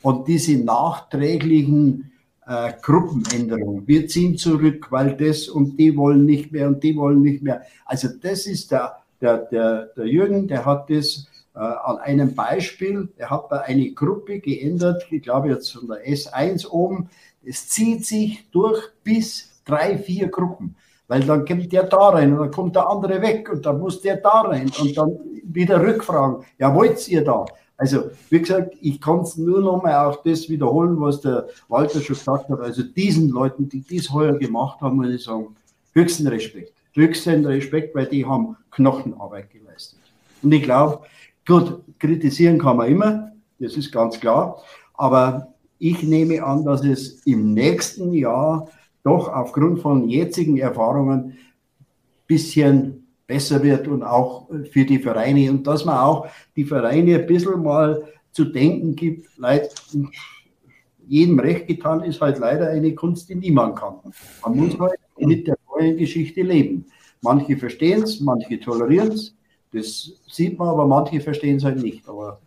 [0.03, 2.13] und diese nachträglichen
[2.47, 3.87] äh, Gruppenänderung.
[3.87, 7.63] Wir ziehen zurück, weil das und die wollen nicht mehr und die wollen nicht mehr.
[7.85, 13.09] Also das ist der, der, der, der Jürgen, der hat das äh, an einem Beispiel,
[13.17, 17.11] er hat da eine Gruppe geändert, ich glaube jetzt von der S1 oben,
[17.45, 20.77] es zieht sich durch bis drei, vier Gruppen.
[21.09, 24.01] Weil dann kommt der da rein und dann kommt der andere weg und dann muss
[24.01, 27.45] der da rein und dann wieder rückfragen, ja, wollt ihr da?
[27.81, 32.03] Also, wie gesagt, ich kann es nur noch mal auch das wiederholen, was der Walter
[32.03, 32.61] schon gesagt hat.
[32.61, 35.57] Also, diesen Leuten, die dies heuer gemacht haben, muss ich sagen,
[35.95, 36.75] höchsten Respekt.
[36.93, 39.99] Höchsten Respekt, weil die haben Knochenarbeit geleistet.
[40.43, 41.07] Und ich glaube,
[41.47, 44.63] gut, kritisieren kann man immer, das ist ganz klar.
[44.93, 45.49] Aber
[45.83, 48.69] Ich nehme an, dass es im nächsten Jahr
[49.03, 51.39] doch aufgrund von jetzigen Erfahrungen ein
[52.27, 53.00] bisschen
[53.31, 57.63] besser wird und auch für die Vereine und dass man auch die Vereine ein bisschen
[57.63, 59.69] mal zu denken gibt, Leute,
[61.07, 63.95] jedem recht getan ist halt leider eine Kunst, die niemand kann.
[64.43, 66.87] Man muss halt mit der neuen Geschichte leben.
[67.23, 69.37] Manche verstehen es, manche tolerieren es,
[69.73, 72.09] das sieht man, aber manche verstehen es halt nicht.
[72.09, 72.41] Aber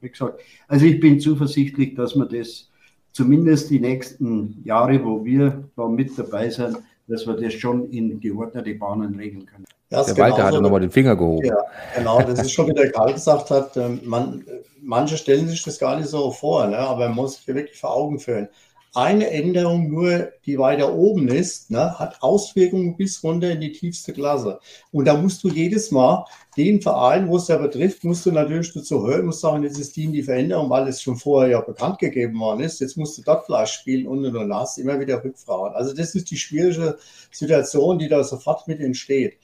[0.00, 2.68] wie gesagt, also ich bin zuversichtlich, dass wir das
[3.12, 8.18] zumindest die nächsten Jahre, wo wir da mit dabei sind, dass wir das schon in
[8.18, 9.66] geordnete Bahnen regeln können.
[9.90, 11.46] Ja, der Walter hat nochmal den Finger gehoben.
[11.46, 11.58] Ja,
[11.94, 14.44] genau, das ist schon, wie der Karl gesagt hat, ähm, man,
[14.82, 17.94] manche stellen sich das gar nicht so vor, ne, aber man muss sich wirklich vor
[17.94, 18.48] Augen führen
[18.96, 24.14] eine Änderung nur, die weiter oben ist, ne, hat Auswirkungen bis runter in die tiefste
[24.14, 24.58] Klasse.
[24.90, 26.24] Und da musst du jedes Mal
[26.56, 29.96] den Verein, wo es ja betrifft, musst du natürlich dazu hören, musst sagen, jetzt ist
[29.96, 32.80] die in die Veränderung, weil es schon vorher ja bekannt gegeben worden ist.
[32.80, 35.76] Jetzt musst du dort vielleicht spielen und und und hast immer wieder Rückfragen.
[35.76, 36.96] Also das ist die schwierige
[37.30, 39.36] Situation, die da sofort mit entsteht.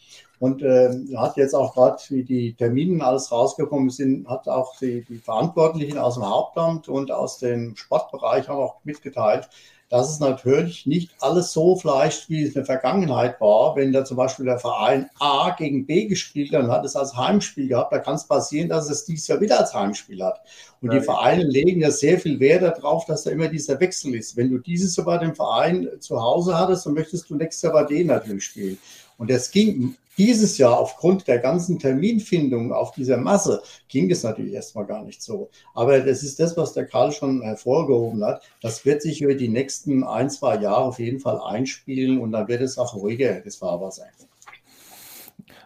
[0.42, 5.04] Und äh, hat jetzt auch gerade, wie die Termine alles rausgekommen sind, hat auch die,
[5.04, 9.48] die Verantwortlichen aus dem Hauptamt und aus dem Sportbereich haben auch mitgeteilt,
[9.88, 14.04] dass es natürlich nicht alles so vielleicht wie es in der Vergangenheit war, wenn da
[14.04, 17.92] zum Beispiel der Verein A gegen B gespielt hat und hat es als Heimspiel gehabt,
[17.92, 20.40] da kann es passieren, dass es dieses Jahr wieder als Heimspiel hat.
[20.80, 24.36] Und die Vereine legen ja sehr viel Wert darauf, dass da immer dieser Wechsel ist.
[24.36, 27.74] Wenn du dieses Jahr bei dem Verein zu Hause hattest, dann möchtest du nächstes Jahr
[27.74, 28.78] bei denen natürlich spielen.
[29.18, 34.52] Und das ging dieses Jahr aufgrund der ganzen Terminfindung auf dieser Masse ging es natürlich
[34.52, 35.50] erstmal gar nicht so.
[35.74, 38.42] Aber das ist das, was der Karl schon hervorgehoben hat.
[38.60, 42.48] Das wird sich über die nächsten ein, zwei Jahre auf jeden Fall einspielen und dann
[42.48, 44.06] wird es auch ruhiger, das Fahrwasser.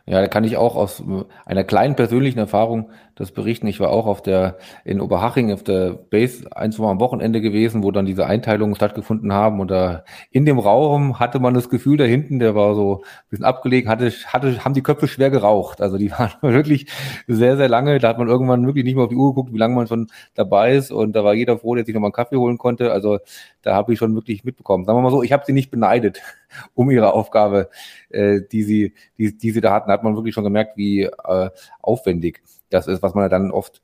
[0.09, 1.03] Ja, da kann ich auch aus
[1.47, 3.67] einer kleinen persönlichen Erfahrung das berichten.
[3.67, 7.41] Ich war auch auf der, in Oberhaching auf der Base ein, zwei Mal am Wochenende
[7.41, 9.59] gewesen, wo dann diese Einteilungen stattgefunden haben.
[9.59, 13.31] Und da in dem Raum hatte man das Gefühl, da hinten, der war so ein
[13.31, 15.81] bisschen abgelegen, hatte, hatte, haben die Köpfe schwer geraucht.
[15.81, 16.87] Also die waren wirklich
[17.27, 17.99] sehr, sehr lange.
[17.99, 20.09] Da hat man irgendwann wirklich nicht mehr auf die Uhr geguckt, wie lange man schon
[20.35, 20.93] dabei ist.
[20.93, 22.93] Und da war jeder froh, der sich nochmal einen Kaffee holen konnte.
[22.93, 23.19] Also
[23.63, 24.85] da habe ich schon wirklich mitbekommen.
[24.85, 26.21] Sagen wir mal so, ich habe sie nicht beneidet
[26.75, 27.71] um ihre Aufgabe,
[28.17, 29.91] äh, die sie, die, die sie da hatten.
[29.91, 31.51] Hat man wirklich schon gemerkt, wie äh,
[31.83, 33.81] aufwendig das ist, was man ja dann oft.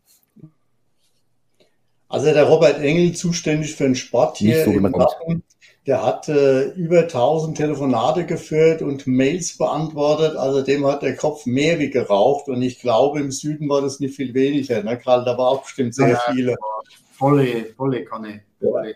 [2.09, 5.43] Also der Robert Engel, zuständig für den Sport hier so, in Wappen,
[5.87, 10.37] der hat äh, über 1000 Telefonate geführt und Mails beantwortet.
[10.37, 12.49] Also dem hat der Kopf mehr wie geraucht.
[12.49, 14.83] Und ich glaube, im Süden war das nicht viel weniger.
[14.83, 16.55] Ne, Karl, da war auch bestimmt sehr ja, viele.
[17.13, 18.43] Volle, volle Kanne.
[18.61, 18.95] Volle.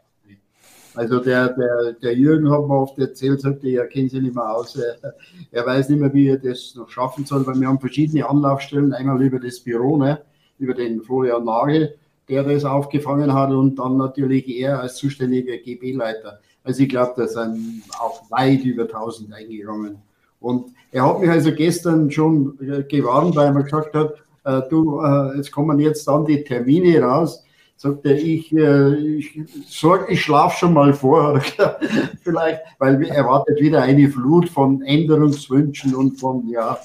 [0.97, 4.51] Also der, der, der Jürgen hat mir oft erzählt, sagte, er kennt sich nicht mehr
[4.51, 4.77] aus.
[4.77, 5.15] Er,
[5.53, 8.95] er, weiß nicht mehr, wie er das noch schaffen soll, weil wir haben verschiedene Anlaufstellen,
[8.95, 10.23] einmal über das Büro, ne,
[10.59, 11.97] über den Florian Nagel,
[12.31, 16.41] der das aufgefangen hat und dann natürlich er als zuständiger GB-Leiter.
[16.65, 19.99] Also ich glaube, da sind auch weit über 1000 eingegangen.
[20.41, 25.01] Und er hat mich also gestern schon äh, gewarnt, weil er gesagt hat, äh, du,
[25.01, 27.45] äh, jetzt kommen jetzt dann die Termine raus
[27.77, 31.41] sagt er, ich, äh, ich, sorg, ich schlafe schon mal vor,
[32.23, 36.79] vielleicht, weil er erwartet wieder eine Flut von Änderungswünschen und von, ja,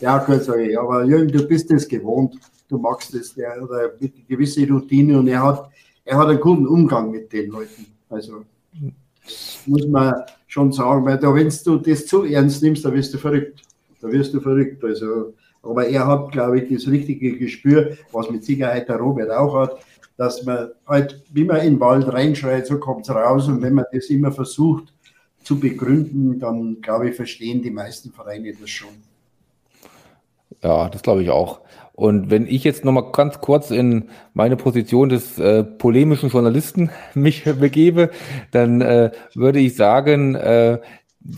[0.00, 2.36] ja, sage ich, aber Jürgen, du bist es gewohnt,
[2.68, 5.70] du magst es, der hat eine gewisse Routine und er hat,
[6.04, 7.86] er hat einen guten Umgang mit den Leuten.
[8.08, 8.44] Also,
[9.66, 10.14] muss man
[10.46, 13.62] schon sagen, weil da, wenn du das zu ernst nimmst, da wirst du verrückt.
[14.00, 14.84] Da wirst du verrückt.
[14.84, 19.54] Also, aber er hat, glaube ich, das richtige Gespür, was mit Sicherheit der Robert auch
[19.54, 19.78] hat
[20.16, 23.48] dass man halt, wie man in den Wald reinschreit, so kommt es raus.
[23.48, 24.92] Und wenn man das immer versucht
[25.42, 28.94] zu begründen, dann glaube ich, verstehen die meisten Vereine das schon.
[30.62, 31.60] Ja, das glaube ich auch.
[31.92, 37.44] Und wenn ich jetzt nochmal ganz kurz in meine Position des äh, polemischen Journalisten mich
[37.44, 38.10] begebe,
[38.50, 40.80] dann äh, würde ich sagen, äh,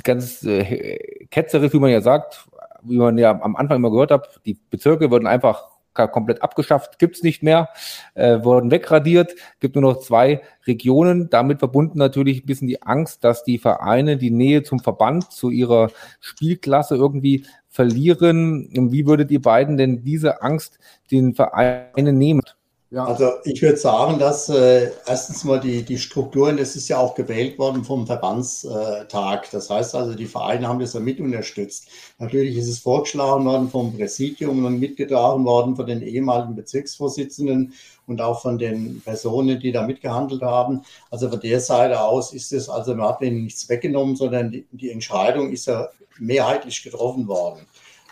[0.03, 2.47] ganz äh, ketzerisch, wie man ja sagt,
[2.83, 5.76] wie man ja am Anfang immer gehört hat, die Bezirke würden einfach
[6.07, 7.71] komplett abgeschafft, gibt's nicht mehr,
[8.15, 13.25] äh, wurden wegradiert, gibt nur noch zwei Regionen, damit verbunden natürlich ein bisschen die Angst,
[13.25, 18.69] dass die Vereine die Nähe zum Verband, zu ihrer Spielklasse irgendwie verlieren.
[18.93, 20.79] Wie würdet ihr beiden denn diese Angst
[21.11, 22.43] den Vereinen nehmen?
[22.91, 23.05] Ja.
[23.05, 27.17] Also ich würde sagen, dass äh, erstens mal die, die Strukturen, das ist ja auch
[27.17, 29.51] gewählt worden vom Verbandstag.
[29.51, 31.89] Das heißt also, die Vereine haben das ja mit unterstützt.
[32.19, 37.75] Natürlich ist es vorgeschlagen worden vom Präsidium und mitgetragen worden von den ehemaligen Bezirksvorsitzenden
[38.07, 40.83] und auch von den Personen, die da mitgehandelt haben.
[41.11, 44.65] Also von der Seite aus ist es, also man hat ihnen nichts weggenommen, sondern die,
[44.71, 45.89] die Entscheidung ist ja
[46.21, 47.67] mehrheitlich getroffen worden.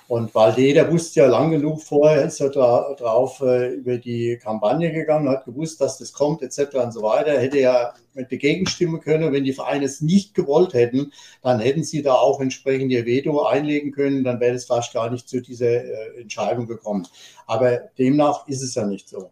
[0.07, 4.39] Und weil jeder wusste ja lang genug vorher, ist er da, drauf äh, über die
[4.43, 6.75] Kampagne gegangen, hat gewusst, dass das kommt, etc.
[6.75, 9.33] und so weiter, hätte ja mit dagegen stimmen können.
[9.33, 11.13] Wenn die Vereine es nicht gewollt hätten,
[11.43, 15.11] dann hätten sie da auch entsprechend ihr Veto einlegen können, dann wäre es fast gar
[15.11, 17.07] nicht zu dieser äh, Entscheidung gekommen.
[17.47, 19.31] Aber demnach ist es ja nicht so.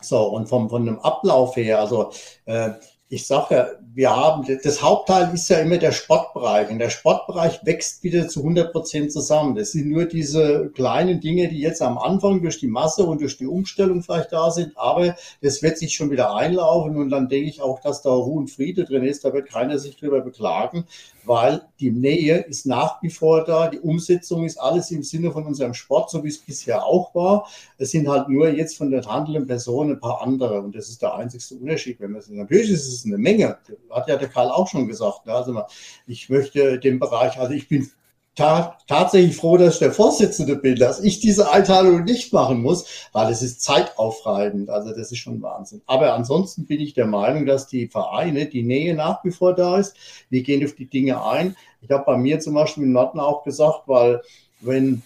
[0.00, 2.12] So, und vom, von dem Ablauf her, also
[2.44, 2.70] äh,
[3.08, 6.68] ich sage, wir haben, das Hauptteil ist ja immer der Sportbereich.
[6.68, 9.54] Und der Sportbereich wächst wieder zu 100 Prozent zusammen.
[9.54, 13.38] Das sind nur diese kleinen Dinge, die jetzt am Anfang durch die Masse und durch
[13.38, 14.76] die Umstellung vielleicht da sind.
[14.76, 16.98] Aber das wird sich schon wieder einlaufen.
[16.98, 19.24] Und dann denke ich auch, dass da Ruhe und Friede drin ist.
[19.24, 20.84] Da wird keiner sich drüber beklagen
[21.26, 25.44] weil die Nähe ist nach wie vor da, die Umsetzung ist alles im Sinne von
[25.44, 27.46] unserem Sport, so wie es bisher auch war.
[27.78, 31.02] Es sind halt nur jetzt von der handelnden Person ein paar andere und das ist
[31.02, 32.00] der einzigste Unterschied.
[32.00, 33.58] Wenn man es natürlich ist es eine Menge,
[33.90, 35.26] hat ja der Karl auch schon gesagt.
[35.26, 35.34] Ne?
[35.34, 35.62] Also
[36.06, 37.90] ich möchte den Bereich, also ich bin
[38.36, 43.08] ta tatsächlich froh, dass ich der Vorsitzende bin, dass ich diese Einteilung nicht machen muss,
[43.12, 44.70] weil es ist zeitaufreibend.
[44.70, 45.82] Also das ist schon Wahnsinn.
[45.86, 49.78] Aber ansonsten bin ich der Meinung, dass die Vereine, die Nähe nach wie vor da
[49.78, 49.96] ist.
[50.30, 51.56] Wir gehen auf die Dinge ein.
[51.80, 54.20] Ich habe bei mir zum Beispiel im Norden auch gesagt, weil
[54.60, 55.02] wenn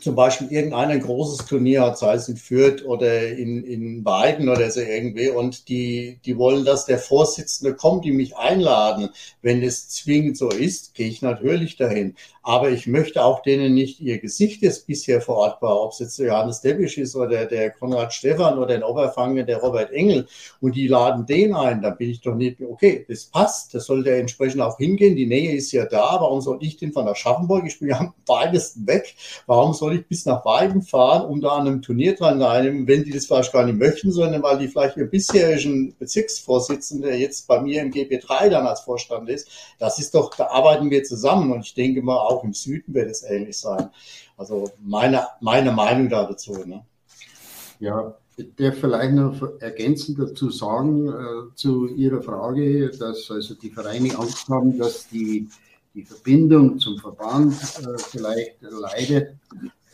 [0.00, 4.48] zum Beispiel irgendein ein großes Turnier hat, sei es in Fürth oder in, in Weiden
[4.48, 9.10] oder so irgendwie, und die, die wollen, dass der Vorsitzende kommt, die mich einladen.
[9.42, 12.14] Wenn es zwingend so ist, gehe ich natürlich dahin.
[12.42, 16.00] Aber ich möchte auch denen nicht ihr Gesicht, das bisher vor Ort war, ob es
[16.00, 20.26] jetzt Johannes Debbisch ist oder der Konrad Stephan oder in Oberfangen der Robert Engel,
[20.60, 24.02] und die laden den ein, dann bin ich doch nicht, okay, das passt, das soll
[24.02, 27.64] der entsprechend auch hingehen, die Nähe ist ja da, warum soll ich den von Aschaffenburg,
[27.66, 29.14] ich bin ja am weitesten weg,
[29.46, 33.04] warum soll ich bis nach Weiden fahren, um da an einem Turnier dran teilnehmen, wenn
[33.04, 37.48] die das vielleicht gar nicht möchten, sondern weil die vielleicht ihr bisherigen Bezirksvorsitzenden, der jetzt
[37.48, 41.50] bei mir im GP3 dann als Vorstand ist, das ist doch, da arbeiten wir zusammen
[41.52, 43.90] und ich denke mal, auch im Süden wird es ähnlich sein.
[44.36, 46.52] Also meine, meine Meinung da dazu.
[46.64, 46.84] Ne?
[47.80, 53.70] Ja, ich darf vielleicht noch ergänzend dazu sagen, äh, zu Ihrer Frage, dass also die
[53.70, 55.48] Vereine Angst haben, dass die,
[55.94, 59.36] die Verbindung zum Verband äh, vielleicht leidet.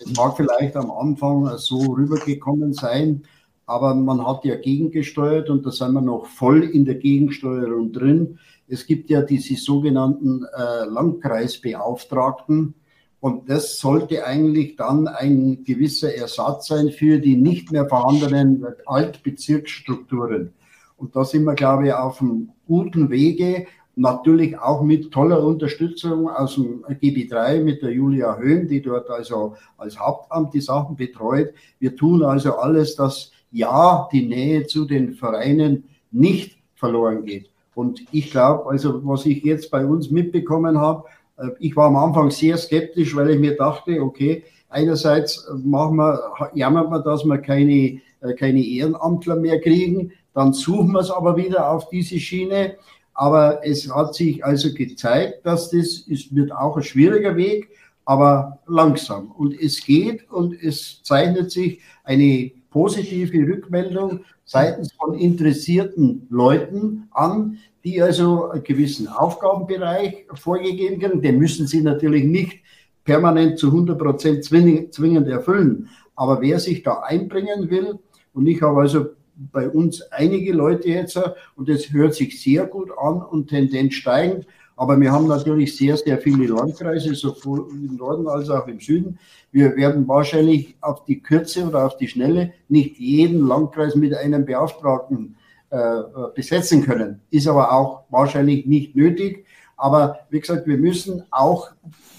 [0.00, 3.24] Es mag vielleicht am Anfang so rübergekommen sein,
[3.66, 8.38] aber man hat ja gegengesteuert und da sind wir noch voll in der Gegensteuerung drin.
[8.68, 12.74] Es gibt ja diese sogenannten äh, Landkreisbeauftragten
[13.20, 20.52] und das sollte eigentlich dann ein gewisser Ersatz sein für die nicht mehr vorhandenen Altbezirksstrukturen.
[20.96, 23.66] Und da sind wir, glaube ich, auf einem guten Wege,
[23.98, 29.56] natürlich auch mit toller Unterstützung aus dem GB3 mit der Julia Höhn, die dort also
[29.76, 31.52] als Hauptamt die Sachen betreut.
[31.78, 37.50] Wir tun also alles, dass ja die Nähe zu den Vereinen nicht verloren geht.
[37.74, 41.04] Und ich glaube, also was ich jetzt bei uns mitbekommen habe,
[41.36, 46.20] äh, ich war am Anfang sehr skeptisch, weil ich mir dachte, okay, einerseits machen wir,
[46.54, 51.36] jammert man, dass wir keine, äh, keine Ehrenamtler mehr kriegen, dann suchen wir es aber
[51.36, 52.76] wieder auf diese Schiene.
[53.18, 57.68] Aber es hat sich also gezeigt, dass das ist, wird auch ein schwieriger Weg,
[58.04, 59.32] aber langsam.
[59.32, 67.58] Und es geht und es zeichnet sich eine positive Rückmeldung seitens von interessierten Leuten an,
[67.82, 71.20] die also einen gewissen Aufgabenbereich vorgegeben werden.
[71.20, 72.60] Den müssen sie natürlich nicht
[73.02, 75.88] permanent zu 100 Prozent zwingend erfüllen.
[76.14, 77.98] Aber wer sich da einbringen will,
[78.32, 79.06] und ich habe also
[79.52, 81.18] bei uns einige Leute jetzt,
[81.56, 84.46] und das hört sich sehr gut an und Tendenz steigend,
[84.76, 89.18] aber wir haben natürlich sehr, sehr viele Landkreise, sowohl im Norden als auch im Süden.
[89.50, 94.44] Wir werden wahrscheinlich auf die Kürze oder auf die Schnelle nicht jeden Landkreis mit einem
[94.44, 95.34] Beauftragten
[95.70, 96.02] äh,
[96.34, 97.20] besetzen können.
[97.30, 99.46] Ist aber auch wahrscheinlich nicht nötig.
[99.76, 101.70] Aber wie gesagt, wir müssen auch,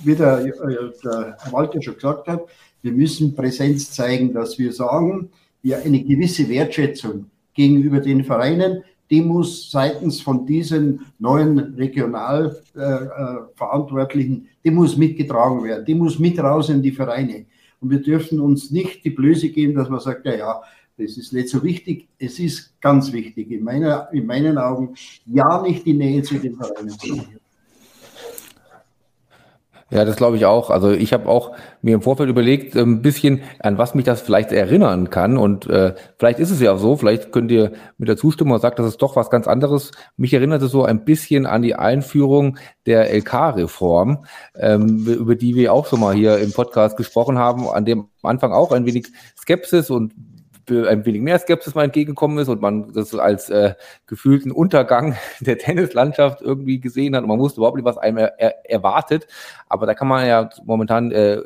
[0.04, 2.42] wie der, äh, der Walter schon gesagt hat,
[2.82, 5.30] wir müssen Präsenz zeigen, dass wir sagen,
[5.62, 14.50] wir eine gewisse Wertschätzung gegenüber den Vereinen, die muss seitens von diesen neuen Regionalverantwortlichen, äh,
[14.64, 17.46] die muss mitgetragen werden, die muss mit raus in die Vereine.
[17.82, 20.62] Und wir dürfen uns nicht die Blöße geben, dass man sagt, ja, ja,
[20.98, 22.08] das ist nicht so wichtig.
[22.20, 24.96] Es ist ganz wichtig, in, meiner, in meinen Augen,
[25.26, 27.39] ja nicht die Nähe zu den Vereinen zu haben.
[29.92, 30.70] Ja, das glaube ich auch.
[30.70, 34.22] Also ich habe auch mir im Vorfeld überlegt, ein ähm, bisschen, an was mich das
[34.22, 35.38] vielleicht erinnern kann.
[35.38, 38.76] Und äh, vielleicht ist es ja auch so, vielleicht könnt ihr mit der Zustimmung sagen,
[38.78, 39.92] das ist doch was ganz anderes.
[40.16, 44.26] Mich erinnert es so ein bisschen an die Einführung der LK-Reform,
[44.56, 48.52] ähm, über die wir auch schon mal hier im Podcast gesprochen haben, an dem Anfang
[48.52, 50.14] auch ein wenig Skepsis und
[50.70, 53.74] ein wenig mehr Skepsis mal entgegengekommen ist und man das als äh,
[54.08, 58.40] gefühlten Untergang der Tennislandschaft irgendwie gesehen hat und man wusste überhaupt nicht, was einem er,
[58.40, 59.28] er, erwartet.
[59.68, 61.42] Aber da kann man ja momentan äh,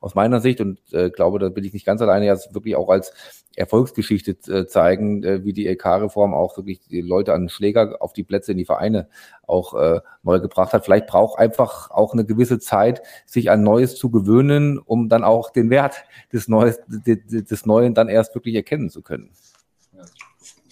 [0.00, 2.88] aus meiner Sicht und äh, glaube, da bin ich nicht ganz alleine, ja wirklich auch
[2.88, 3.12] als
[3.56, 8.22] Erfolgsgeschichte äh, zeigen, äh, wie die LK-Reform auch wirklich die Leute an Schläger auf die
[8.22, 9.08] Plätze in die Vereine
[9.46, 10.84] auch äh, neu gebracht hat.
[10.84, 15.50] Vielleicht braucht einfach auch eine gewisse Zeit, sich an Neues zu gewöhnen, um dann auch
[15.50, 19.30] den Wert des, Neues, des Neuen dann erst wirklich erkennen zu können.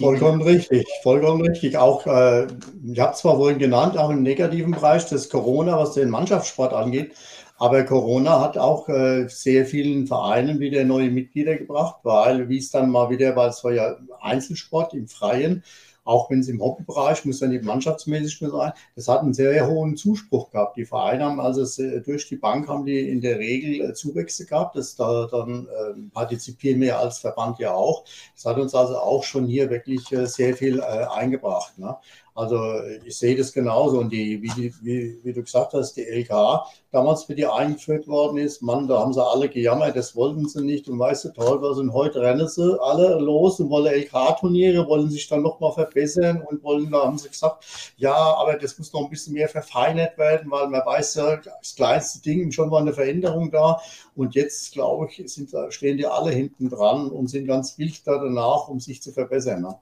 [0.00, 1.76] Vollkommen richtig, vollkommen richtig.
[1.76, 2.46] Auch, äh,
[2.86, 7.14] ich habe zwar vorhin genannt, auch im negativen Bereich des Corona, was den Mannschaftssport angeht,
[7.58, 12.70] aber Corona hat auch äh, sehr vielen Vereinen wieder neue Mitglieder gebracht, weil, wie es
[12.70, 15.64] dann mal wieder, weil es war ja Einzelsport im Freien,
[16.08, 19.94] auch wenn es im Hobbybereich, muss ja nicht mannschaftsmäßig sein, das hat einen sehr hohen
[19.94, 20.78] Zuspruch gehabt.
[20.78, 21.66] Die Vereine haben also
[22.00, 24.74] durch die Bank haben die in der Regel äh, Zuwächse gehabt.
[24.74, 28.04] Das da dann äh, partizipieren wir als Verband ja auch.
[28.34, 31.78] Das hat uns also auch schon hier wirklich äh, sehr viel äh, eingebracht.
[31.78, 31.94] Ne?
[32.38, 33.98] Also ich sehe das genauso.
[33.98, 36.62] Und die, wie, wie, wie, du gesagt hast, die LK
[36.92, 40.62] damals, wie die eingeführt worden ist, Mann, da haben sie alle gejammert, das wollten sie
[40.62, 40.88] nicht.
[40.88, 41.78] Und weißt du, toll was.
[41.78, 46.62] Und heute rennen sie alle los und wollen LK-Turniere, wollen sich dann nochmal verbessern und
[46.62, 47.64] wollen, da haben sie gesagt,
[47.96, 51.74] ja, aber das muss noch ein bisschen mehr verfeinert werden, weil man weiß ja, das
[51.74, 53.80] kleinste Ding, schon war eine Veränderung da.
[54.14, 58.16] Und jetzt, glaube ich, sind, stehen die alle hinten dran und sind ganz wild da
[58.16, 59.62] danach, um sich zu verbessern.
[59.62, 59.74] Ne?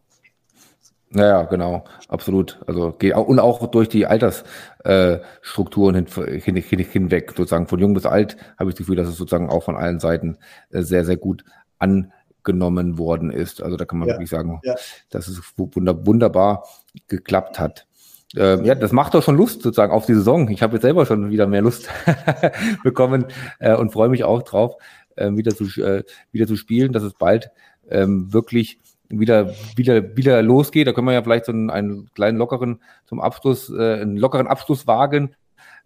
[1.10, 2.60] Naja, genau, absolut.
[2.66, 8.36] Also und auch durch die Altersstrukturen hin, hin, hin, hinweg, sozusagen von jung bis alt,
[8.58, 10.38] habe ich das Gefühl, dass es sozusagen auch von allen Seiten
[10.70, 11.44] äh, sehr, sehr gut
[11.78, 13.62] angenommen worden ist.
[13.62, 14.74] Also da kann man ja, wirklich sagen, ja.
[15.10, 16.64] dass es wunderbar
[17.06, 17.86] geklappt hat.
[18.34, 20.48] Ähm, ja, das macht doch schon Lust sozusagen auf die Saison.
[20.50, 21.88] Ich habe jetzt selber schon wieder mehr Lust
[22.82, 23.26] bekommen
[23.60, 24.74] äh, und freue mich auch drauf,
[25.14, 26.02] äh, wieder zu äh,
[26.32, 27.50] wieder zu spielen, dass es bald
[27.88, 30.86] ähm, wirklich wieder, wieder, wieder losgeht.
[30.86, 34.46] Da können wir ja vielleicht so einen, einen kleinen lockeren zum Abschluss, äh, einen lockeren
[34.46, 35.34] Abschluss wagen.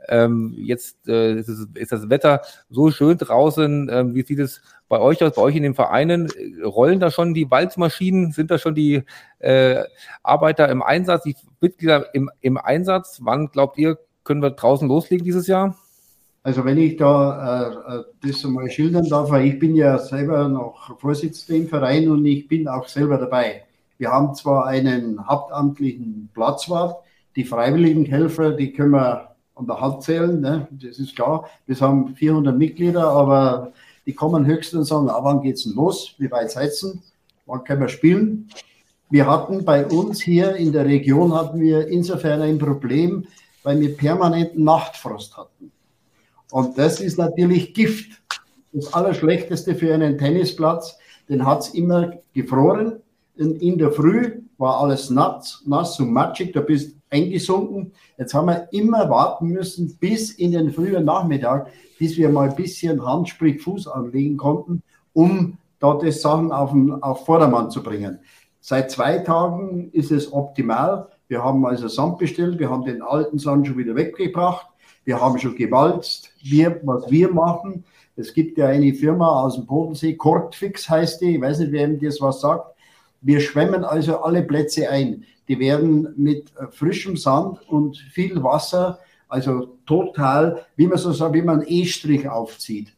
[0.09, 3.89] Ähm, jetzt äh, ist, es, ist das Wetter so schön draußen.
[3.93, 6.29] Ähm, wie sieht es bei euch aus, bei euch in den Vereinen?
[6.65, 8.33] Rollen da schon die Walzmaschinen?
[8.33, 9.05] Sind da schon die
[9.39, 9.85] äh,
[10.23, 13.21] Arbeiter im Einsatz, die Mitglieder im, im Einsatz?
[13.23, 15.77] Wann glaubt ihr, können wir draußen loslegen dieses Jahr?
[16.43, 20.49] Also wenn ich da äh, äh, das einmal schildern darf, weil ich bin ja selber
[20.49, 23.65] noch Vorsitzender im Verein und ich bin auch selber dabei.
[23.99, 27.05] Wir haben zwar einen hauptamtlichen Platzwart,
[27.37, 30.67] die freiwilligen Helfer, die können wir an der Hand zählen, ne?
[30.71, 31.51] das ist klar.
[31.67, 33.73] Wir haben 400 Mitglieder, aber
[34.07, 36.15] die kommen höchstens und sagen, ah, wann geht's denn los?
[36.17, 36.95] Wie weit seid ihr?
[37.45, 38.49] Wann können wir spielen?
[39.11, 43.27] Wir hatten bei uns hier in der Region hatten wir insofern ein Problem,
[43.63, 45.71] weil wir permanenten Nachtfrost hatten.
[46.51, 48.23] Und das ist natürlich Gift.
[48.73, 50.97] Das Allerschlechteste für einen Tennisplatz,
[51.29, 53.01] den hat es immer gefroren.
[53.37, 57.93] Und in der Früh war alles nass, nass und matschig, da bist eingesunken.
[58.19, 62.57] Jetzt haben wir immer warten müssen bis in den frühen Nachmittag, bis wir mal ein
[62.57, 64.83] bisschen Hand, sprich Fuß anlegen konnten,
[65.13, 68.21] um dort das Sachen auf, den, auf Vordermann zu bringen.
[68.61, 71.09] Seit zwei Tagen ist es optimal.
[71.29, 74.67] Wir haben also Sand bestellt, wir haben den alten Sand schon wieder weggebracht.
[75.05, 77.85] Wir haben schon gewalzt, wir, was wir machen.
[78.17, 81.89] Es gibt ja eine Firma aus dem Bodensee, Kortfix heißt die, ich weiß nicht, wer
[81.89, 82.75] ihm das was sagt.
[83.21, 85.25] Wir schwemmen also alle Plätze ein.
[85.49, 91.35] Die werden mit äh, frischem Sand und viel Wasser, also total, wie man so sagt,
[91.35, 92.93] wie man E-Strich aufzieht,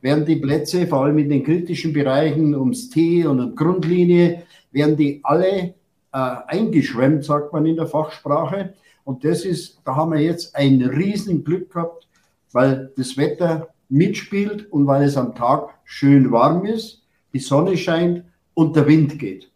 [0.00, 4.96] werden die Plätze, vor allem in den kritischen Bereichen ums T und um Grundlinie, werden
[4.96, 5.72] die alle äh,
[6.12, 8.74] eingeschwemmt, sagt man in der Fachsprache.
[9.04, 12.07] Und das ist, da haben wir jetzt ein riesen Glück gehabt,
[12.52, 18.24] weil das Wetter mitspielt und weil es am Tag schön warm ist, die Sonne scheint
[18.54, 19.50] und der Wind geht.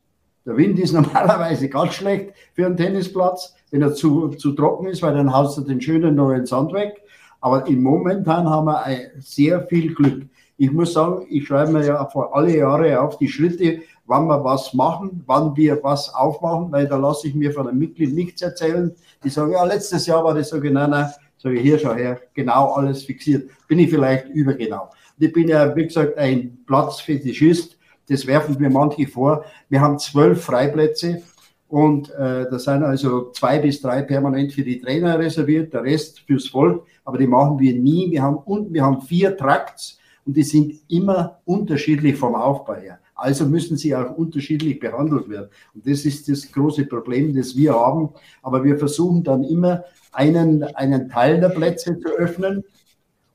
[0.47, 5.03] Der Wind ist normalerweise ganz schlecht für einen Tennisplatz, wenn er zu, zu trocken ist,
[5.03, 7.03] weil dann haust du den schönen neuen Sand weg.
[7.41, 10.27] Aber im Momentan haben wir sehr viel Glück.
[10.57, 14.45] Ich muss sagen, ich schreibe mir ja vor alle Jahre auf die Schritte, wann wir
[14.45, 18.43] was machen, wann wir was aufmachen, weil da lasse ich mir von einem Mitglied nichts
[18.43, 18.95] erzählen.
[19.25, 21.11] Die sagen, ja, letztes Jahr war das so genau, nein,
[21.43, 23.51] sage ich, hier, schau her, genau alles fixiert.
[23.67, 24.91] Bin ich vielleicht übergenau.
[25.19, 27.77] Und ich bin ja, wie gesagt, ein Platzfetischist,
[28.09, 29.45] das werfen mir manche vor.
[29.69, 31.23] Wir haben zwölf Freiplätze
[31.69, 36.21] und äh, da sind also zwei bis drei permanent für die Trainer reserviert, der Rest
[36.21, 38.11] fürs Volk, aber die machen wir nie.
[38.11, 42.99] Wir haben unten, wir haben vier Trakts und die sind immer unterschiedlich vom Aufbau her.
[43.23, 45.49] Also müssen sie auch unterschiedlich behandelt werden.
[45.75, 48.09] Und das ist das große Problem, das wir haben.
[48.43, 52.65] Aber wir versuchen dann immer einen, einen Teil der Plätze zu öffnen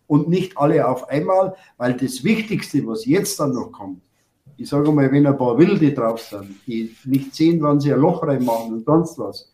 [0.05, 4.01] und nicht alle auf einmal, weil das Wichtigste, was jetzt dann noch kommt,
[4.57, 8.01] ich sage mal, wenn ein paar Wilde drauf sind, die nicht sehen, wann sie ein
[8.01, 9.53] Loch reinmachen und sonst was,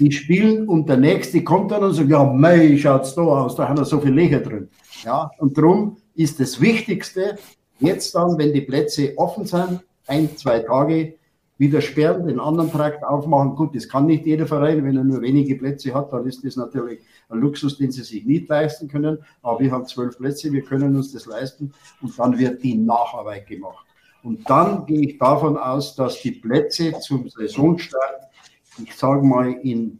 [0.00, 3.68] die spielen und der Nächste kommt dann und sagt, ja, mei, schaut's da aus, da
[3.68, 4.68] haben wir so viele Löcher drin.
[5.04, 7.36] Ja, und darum ist das Wichtigste,
[7.80, 11.14] jetzt dann, wenn die Plätze offen sind, ein, zwei Tage
[11.58, 13.56] wieder sperren, den anderen Trakt aufmachen.
[13.56, 16.56] Gut, das kann nicht jeder Verein, wenn er nur wenige Plätze hat, dann ist das
[16.56, 19.18] natürlich ein Luxus, den sie sich nicht leisten können.
[19.42, 23.46] Aber wir haben zwölf Plätze, wir können uns das leisten und dann wird die Nacharbeit
[23.48, 23.84] gemacht.
[24.22, 28.22] Und dann gehe ich davon aus, dass die Plätze zum Saisonstart,
[28.82, 29.98] ich sage mal in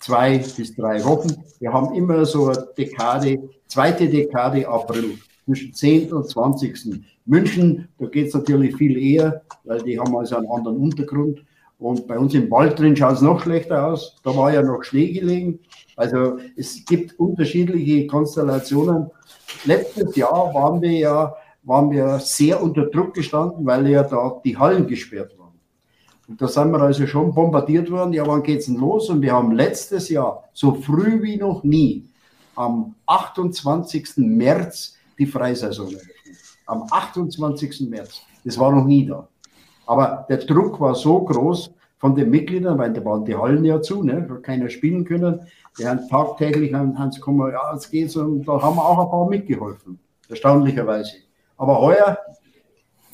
[0.00, 6.12] zwei bis drei Wochen, wir haben immer so eine Dekade, zweite Dekade April, zwischen 10.
[6.12, 7.02] und 20.
[7.24, 11.42] München, da geht es natürlich viel eher, weil die haben also einen anderen Untergrund.
[11.78, 14.16] Und bei uns im Wald drin schaut es noch schlechter aus.
[14.22, 15.60] Da war ja noch Schnee gelegen.
[15.96, 19.10] Also es gibt unterschiedliche Konstellationen.
[19.64, 21.34] Letztes Jahr waren wir ja
[21.68, 25.52] waren wir sehr unter Druck gestanden, weil ja da die Hallen gesperrt waren.
[26.26, 28.14] Und da sind wir also schon bombardiert worden.
[28.14, 29.10] Ja, wann geht's denn los?
[29.10, 32.08] Und wir haben letztes Jahr, so früh wie noch nie,
[32.56, 34.16] am 28.
[34.16, 36.36] März die Freisaison eröffnet.
[36.66, 37.88] Am 28.
[37.88, 38.22] März.
[38.44, 39.28] Das war noch nie da.
[39.86, 43.80] Aber der Druck war so groß von den Mitgliedern, weil da waren die Hallen ja
[43.80, 44.24] zu, ne?
[44.28, 45.40] da keiner spielen können.
[45.78, 48.22] Die haben tagtäglich an sie kommen, ja, es geht so.
[48.22, 49.98] Und da haben wir auch ein paar mitgeholfen.
[50.28, 51.16] Erstaunlicherweise.
[51.56, 52.18] Aber heuer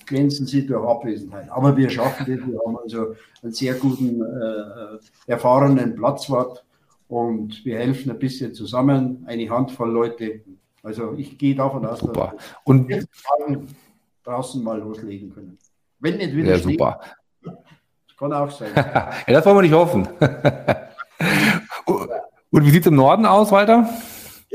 [0.06, 1.50] glänzen sie durch Abwesenheit.
[1.50, 2.46] Aber wir schaffen das.
[2.46, 6.64] Wir haben also einen sehr guten, äh, erfahrenen Platzwart
[7.08, 10.40] und wir helfen ein bisschen zusammen, eine Handvoll Leute.
[10.84, 12.34] Also ich gehe davon aus, super.
[12.36, 12.92] dass wir und
[14.22, 15.56] draußen mal loslegen können.
[15.98, 17.00] Wenn nicht wieder ja, super.
[17.42, 17.54] Das
[18.18, 18.68] kann auch sein.
[18.76, 20.06] ja, das wollen wir nicht hoffen.
[22.50, 23.88] und wie sieht es im Norden aus, Walter?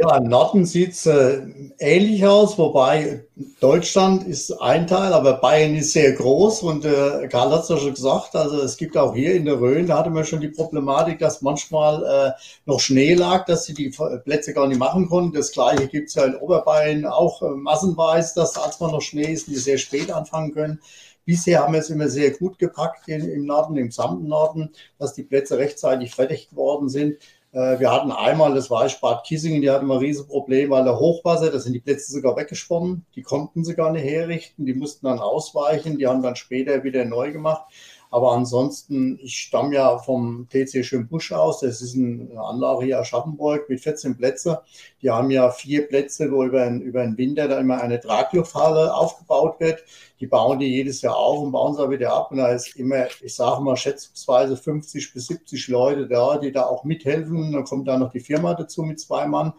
[0.02, 1.42] Ja, im Norden sieht es äh,
[1.78, 3.26] ähnlich aus, wobei
[3.60, 7.76] Deutschland ist ein Teil, aber Bayern ist sehr groß und äh, Karl hat es ja
[7.76, 10.48] schon gesagt, also es gibt auch hier in der Rhön, da hatte man schon die
[10.48, 12.32] Problematik, dass manchmal äh,
[12.66, 13.94] noch Schnee lag, dass sie die
[14.24, 15.36] Plätze gar nicht machen konnten.
[15.36, 19.34] Das gleiche gibt es ja in Oberbayern auch äh, massenweise, dass als man noch Schnee
[19.34, 20.80] ist, die sehr spät anfangen können.
[21.26, 25.24] Bisher haben wir es immer sehr gut gepackt im Norden, im gesamten Norden, dass die
[25.24, 27.18] Plätze rechtzeitig fertig geworden sind.
[27.52, 31.00] Äh, wir hatten einmal, das war Bad Kissingen, die hatten mal ein Riesenproblem, weil der
[31.00, 35.08] Hochwasser, da sind die Plätze sogar weggeschwommen, die konnten sie gar nicht herrichten, die mussten
[35.08, 37.64] dann ausweichen, die haben dann später wieder neu gemacht.
[38.12, 41.60] Aber ansonsten, ich stamme ja vom TC Schönbusch aus.
[41.60, 44.56] Das ist eine Anlage hier Aschaffenburg mit 14 Plätzen.
[45.02, 48.94] Die haben ja vier Plätze, wo über den, über den Winter da immer eine Traglufthalle
[48.94, 49.84] aufgebaut wird.
[50.20, 52.32] Die bauen die jedes Jahr auf und bauen sie auch wieder ab.
[52.32, 56.66] Und da ist immer, ich sage mal, schätzungsweise 50 bis 70 Leute da, die da
[56.66, 57.52] auch mithelfen.
[57.52, 59.54] Dann kommt da noch die Firma dazu mit zwei Mann.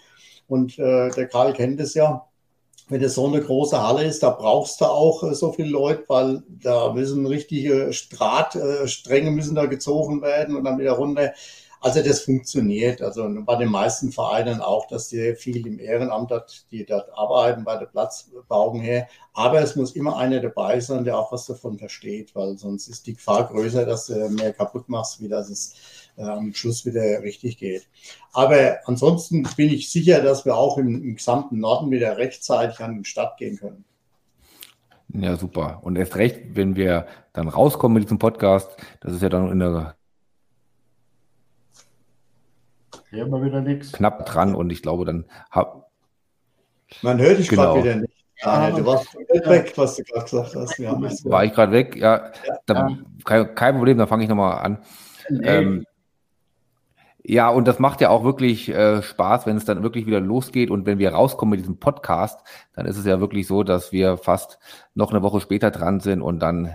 [0.48, 2.26] Und äh, der Karl kennt es ja
[2.90, 6.04] wenn es so eine große Halle ist, da brauchst du auch äh, so viele Leute,
[6.08, 11.32] weil da müssen richtige Drahtstränge müssen da gezogen werden und dann wieder runter.
[11.82, 13.00] Also das funktioniert.
[13.00, 17.64] Also bei den meisten Vereinen auch, dass sehr viel im Ehrenamt hat, die dort arbeiten
[17.64, 19.08] bei der Platzbauung her.
[19.32, 23.06] Aber es muss immer einer dabei sein, der auch was davon versteht, weil sonst ist
[23.06, 27.22] die Gefahr größer, dass du mehr kaputt machst, wie dass es äh, am Schluss wieder
[27.22, 27.86] richtig geht.
[28.32, 32.96] Aber ansonsten bin ich sicher, dass wir auch im, im gesamten Norden wieder rechtzeitig an
[32.96, 33.84] den Start gehen können.
[35.12, 35.80] Ja, super.
[35.82, 39.58] Und erst recht, wenn wir dann rauskommen mit diesem Podcast, das ist ja dann in
[39.58, 39.96] der
[43.10, 43.92] Hören wir wieder nichts.
[43.92, 45.90] Knapp dran und ich glaube, dann hab.
[47.02, 47.74] Man hört dich genau.
[47.74, 48.14] gerade wieder nicht.
[48.42, 50.78] Ja, du warst weg, was du gerade gesagt hast.
[50.78, 51.96] Haben War ich gerade weg?
[51.96, 52.54] Ja, ja.
[52.66, 54.78] Dann, kein, kein, Problem, dann fange ich nochmal an.
[55.28, 55.46] Nee.
[55.46, 55.84] Ähm,
[57.22, 60.70] ja, und das macht ja auch wirklich äh, Spaß, wenn es dann wirklich wieder losgeht
[60.70, 62.40] und wenn wir rauskommen mit diesem Podcast,
[62.74, 64.58] dann ist es ja wirklich so, dass wir fast
[64.94, 66.72] noch eine Woche später dran sind und dann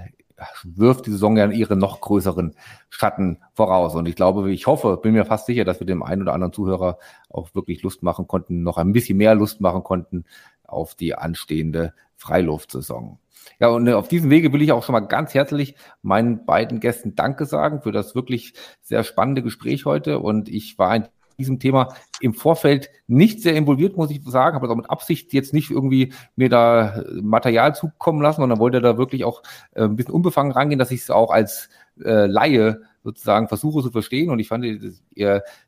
[0.63, 2.55] wirft die Saison ja ihre noch größeren
[2.89, 3.95] Schatten voraus.
[3.95, 6.53] Und ich glaube, ich hoffe, bin mir fast sicher, dass wir dem einen oder anderen
[6.53, 10.25] Zuhörer auch wirklich Lust machen konnten, noch ein bisschen mehr Lust machen konnten
[10.63, 13.17] auf die anstehende Freiluftsaison.
[13.59, 16.79] Ja, und äh, auf diesem Wege will ich auch schon mal ganz herzlich meinen beiden
[16.79, 20.19] Gästen Danke sagen für das wirklich sehr spannende Gespräch heute.
[20.19, 24.69] Und ich war in diesem Thema im Vorfeld nicht sehr involviert, muss ich sagen, habe
[24.69, 29.25] auch mit Absicht jetzt nicht irgendwie mir da Material zukommen lassen, sondern wollte da wirklich
[29.25, 29.41] auch
[29.73, 31.69] äh, ein bisschen unbefangen rangehen, dass ich es auch als
[32.03, 34.29] äh, Laie sozusagen versuche zu verstehen.
[34.29, 35.01] Und ich fand, das,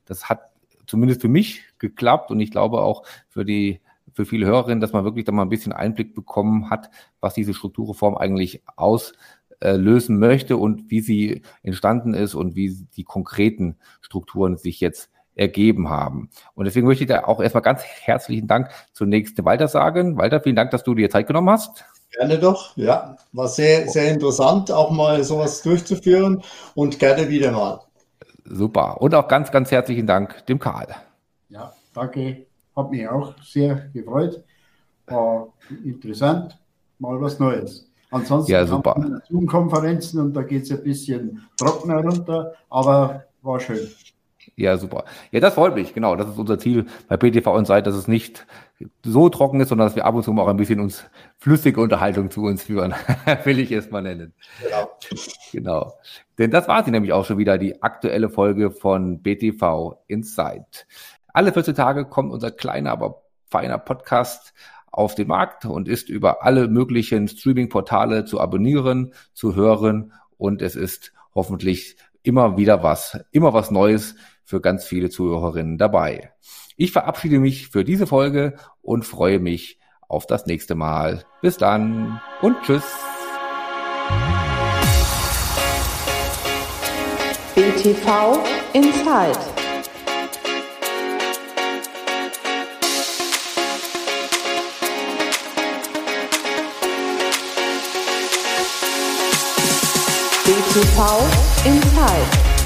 [0.06, 0.42] das hat
[0.88, 3.82] zumindest für mich geklappt und ich glaube auch für die
[4.18, 6.90] für viele Hörerinnen, dass man wirklich da mal ein bisschen Einblick bekommen hat,
[7.22, 13.78] was diese Strukturreform eigentlich auslösen möchte und wie sie entstanden ist und wie die konkreten
[14.02, 16.32] Strukturen sich jetzt ergeben haben.
[16.56, 20.18] Und deswegen möchte ich da auch erstmal ganz herzlichen Dank zunächst Walter sagen.
[20.18, 21.86] Walter, vielen Dank, dass du dir Zeit genommen hast.
[22.12, 23.18] Gerne doch, ja.
[23.34, 26.42] War sehr, sehr interessant, auch mal sowas durchzuführen
[26.74, 27.82] und gerne wieder mal.
[28.46, 29.00] Super.
[29.00, 30.96] Und auch ganz, ganz herzlichen Dank dem Karl.
[31.50, 32.48] Ja, danke.
[32.78, 34.44] Hat mich auch sehr gefreut.
[35.08, 35.52] War
[35.84, 36.58] interessant.
[37.00, 37.92] Mal was Neues.
[38.12, 39.22] Ansonsten ja, super.
[39.28, 43.90] Zoom-Konferenzen und da geht es ein bisschen trockener runter, aber war schön.
[44.56, 45.06] Ja, super.
[45.32, 46.16] Ja, das freut mich, genau.
[46.16, 48.48] Das ist unser Ziel bei PTV und Zeit, dass es nicht
[49.04, 51.04] so trocken ist, sondern dass wir ab und zu mal auch ein bisschen uns
[51.38, 52.94] flüssige Unterhaltung zu uns führen,
[53.44, 54.34] will ich es mal nennen.
[54.64, 54.90] Genau.
[55.52, 55.94] genau.
[56.38, 60.88] Denn das war sie nämlich auch schon wieder, die aktuelle Folge von BTV Insight.
[61.38, 64.56] Alle 14 Tage kommt unser kleiner, aber feiner Podcast
[64.92, 70.76] auf den Markt und ist über alle möglichen Streaming-Portale zu abonnieren, zu hören und es
[70.76, 74.16] ist hoffentlich immer wieder was, immer was Neues
[74.46, 76.32] für ganz viele Zuhörerinnen dabei.
[76.76, 81.24] Ich verabschiede mich für diese Folge und freue mich auf das nächste Mal.
[81.44, 82.84] Bis dann und tschüss.
[87.54, 89.38] BTV Inside.
[100.78, 102.57] BTV Inside.